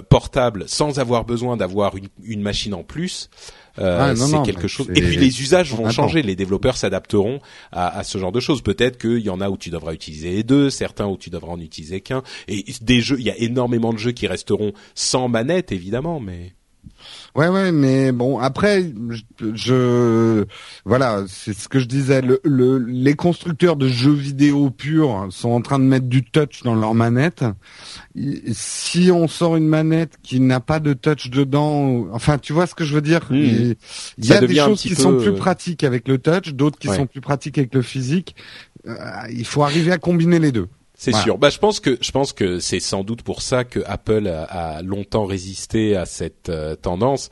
[0.08, 3.30] portable sans avoir besoin d'avoir une, une machine en plus
[3.78, 4.88] euh, ah, c'est quelque chose.
[4.94, 6.22] Et puis les usages vont changer.
[6.22, 7.40] Les développeurs s'adapteront
[7.72, 8.62] à, à, ce genre de choses.
[8.62, 11.52] Peut-être qu'il y en a où tu devras utiliser les deux, certains où tu devras
[11.52, 12.22] en utiliser qu'un.
[12.48, 16.55] Et des jeux, il y a énormément de jeux qui resteront sans manette, évidemment, mais.
[17.34, 20.44] Ouais, ouais, mais bon, après, je, je-
[20.86, 22.22] voilà, c'est ce que je disais.
[22.22, 26.62] Le, le- les constructeurs de jeux vidéo purs sont en train de mettre du touch
[26.62, 27.44] dans leur manette.
[28.52, 32.74] Si on sort une manette qui n'a pas de touch dedans, enfin, tu vois ce
[32.74, 33.26] que je veux dire?
[33.30, 33.76] Il
[34.18, 36.78] il y a des choses qui peu, sont plus euh, pratiques avec le touch, d'autres
[36.78, 36.96] qui Ouais.
[36.96, 38.34] sont plus pratiques avec le physique.
[38.86, 38.94] Euh,
[39.30, 40.68] il faut arriver à combiner les deux.
[40.98, 41.24] C'est Voilà.
[41.24, 41.38] sûr.
[41.38, 44.44] Bah, je pense que je pense que c'est sans doute pour ça que Apple a,
[44.44, 47.28] a longtemps résisté à cette euh, tendance.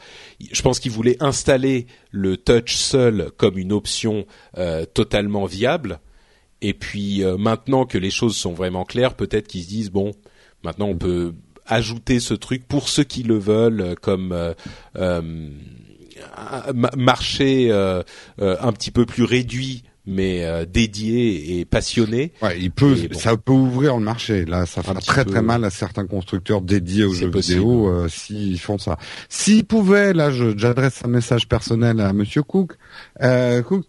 [0.52, 4.26] Je pense qu'ils voulaient installer le touch seul comme une option
[4.58, 6.00] euh, totalement viable.
[6.60, 10.10] Et puis euh, maintenant que les choses sont vraiment claires, peut-être qu'ils se disent bon,
[10.62, 11.32] maintenant on peut
[11.66, 14.52] ajouter ce truc pour ceux qui le veulent, comme euh,
[14.96, 15.22] euh,
[16.96, 18.02] marché euh,
[18.40, 22.32] euh, un petit peu plus réduit, mais euh, dédié et passionné.
[22.42, 23.18] Ouais, il peut, Et bon.
[23.18, 24.44] ça peut ouvrir le marché.
[24.44, 25.32] Là, ça fera très peu.
[25.32, 27.60] très mal à certains constructeurs dédiés aux jeux possible.
[27.60, 28.98] vidéo euh, s'ils font ça.
[29.28, 32.72] S'ils pouvaient, là, j'adresse un message personnel à Monsieur Cook.
[33.22, 33.84] Euh, Cook,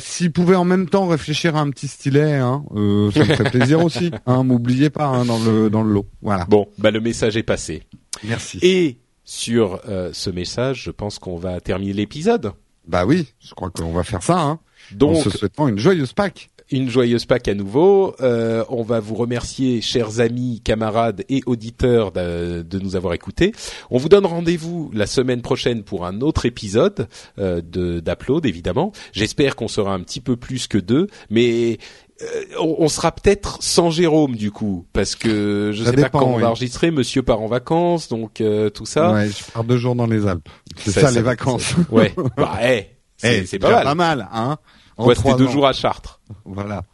[0.00, 3.84] s'ils pouvaient en même temps réfléchir à un petit stylet, hein, ça me ferait plaisir
[3.84, 4.10] aussi.
[4.26, 6.06] Hein, m'oubliez pas hein, dans le dans le lot.
[6.22, 6.46] Voilà.
[6.46, 7.82] Bon, bah le message est passé.
[8.24, 8.58] Merci.
[8.62, 9.80] Et sur
[10.12, 12.52] ce message, je pense qu'on va terminer l'épisode.
[12.86, 14.40] Bah oui, je crois qu'on va faire ça.
[14.40, 14.58] Hein,
[14.94, 16.50] en Donc, se souhaitant une joyeuse Pâques.
[16.70, 18.14] une joyeuse Pâques à nouveau.
[18.20, 23.52] Euh, on va vous remercier, chers amis, camarades et auditeurs, de, de nous avoir écoutés.
[23.90, 28.92] On vous donne rendez-vous la semaine prochaine pour un autre épisode euh, d'Upload, évidemment.
[29.12, 31.78] J'espère qu'on sera un petit peu plus que deux, mais
[32.22, 32.26] euh,
[32.60, 36.24] on, on sera peut-être sans Jérôme du coup, parce que je Ça sais pas quand
[36.26, 36.42] on oui.
[36.42, 36.90] va enregistrer.
[36.90, 39.12] Monsieur part en vacances, donc euh, tout ça.
[39.12, 40.48] Ouais, je pars deux jours dans les Alpes.
[40.76, 41.74] C'est Ça, les vacances.
[41.90, 42.14] Ouais.
[42.36, 42.86] bah, eh,
[43.46, 43.82] c'est mal.
[43.84, 44.56] Pas mal, hein.
[44.98, 45.50] On En va rester trois deux ans.
[45.50, 46.20] jours à Chartres.
[46.44, 46.82] Voilà.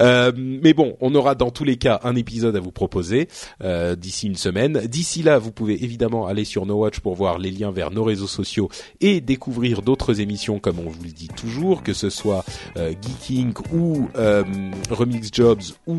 [0.00, 3.28] Euh, mais bon, on aura dans tous les cas un épisode à vous proposer
[3.62, 4.80] euh, d'ici une semaine.
[4.86, 8.04] D'ici là, vous pouvez évidemment aller sur No Watch pour voir les liens vers nos
[8.04, 8.68] réseaux sociaux
[9.00, 12.44] et découvrir d'autres émissions comme on vous le dit toujours, que ce soit
[12.76, 14.42] euh, Geeking ou euh,
[14.90, 15.98] Remix Jobs ou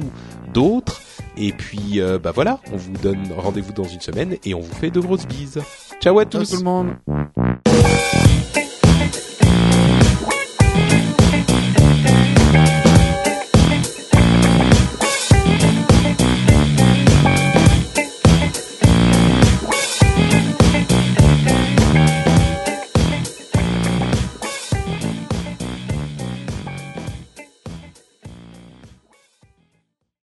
[0.54, 1.02] d'autres.
[1.38, 4.74] Et puis, euh, bah voilà, on vous donne rendez-vous dans une semaine et on vous
[4.76, 5.60] fait de grosses bises.
[6.02, 6.52] Ciao à Ciao tous.
[6.52, 6.96] tout le monde.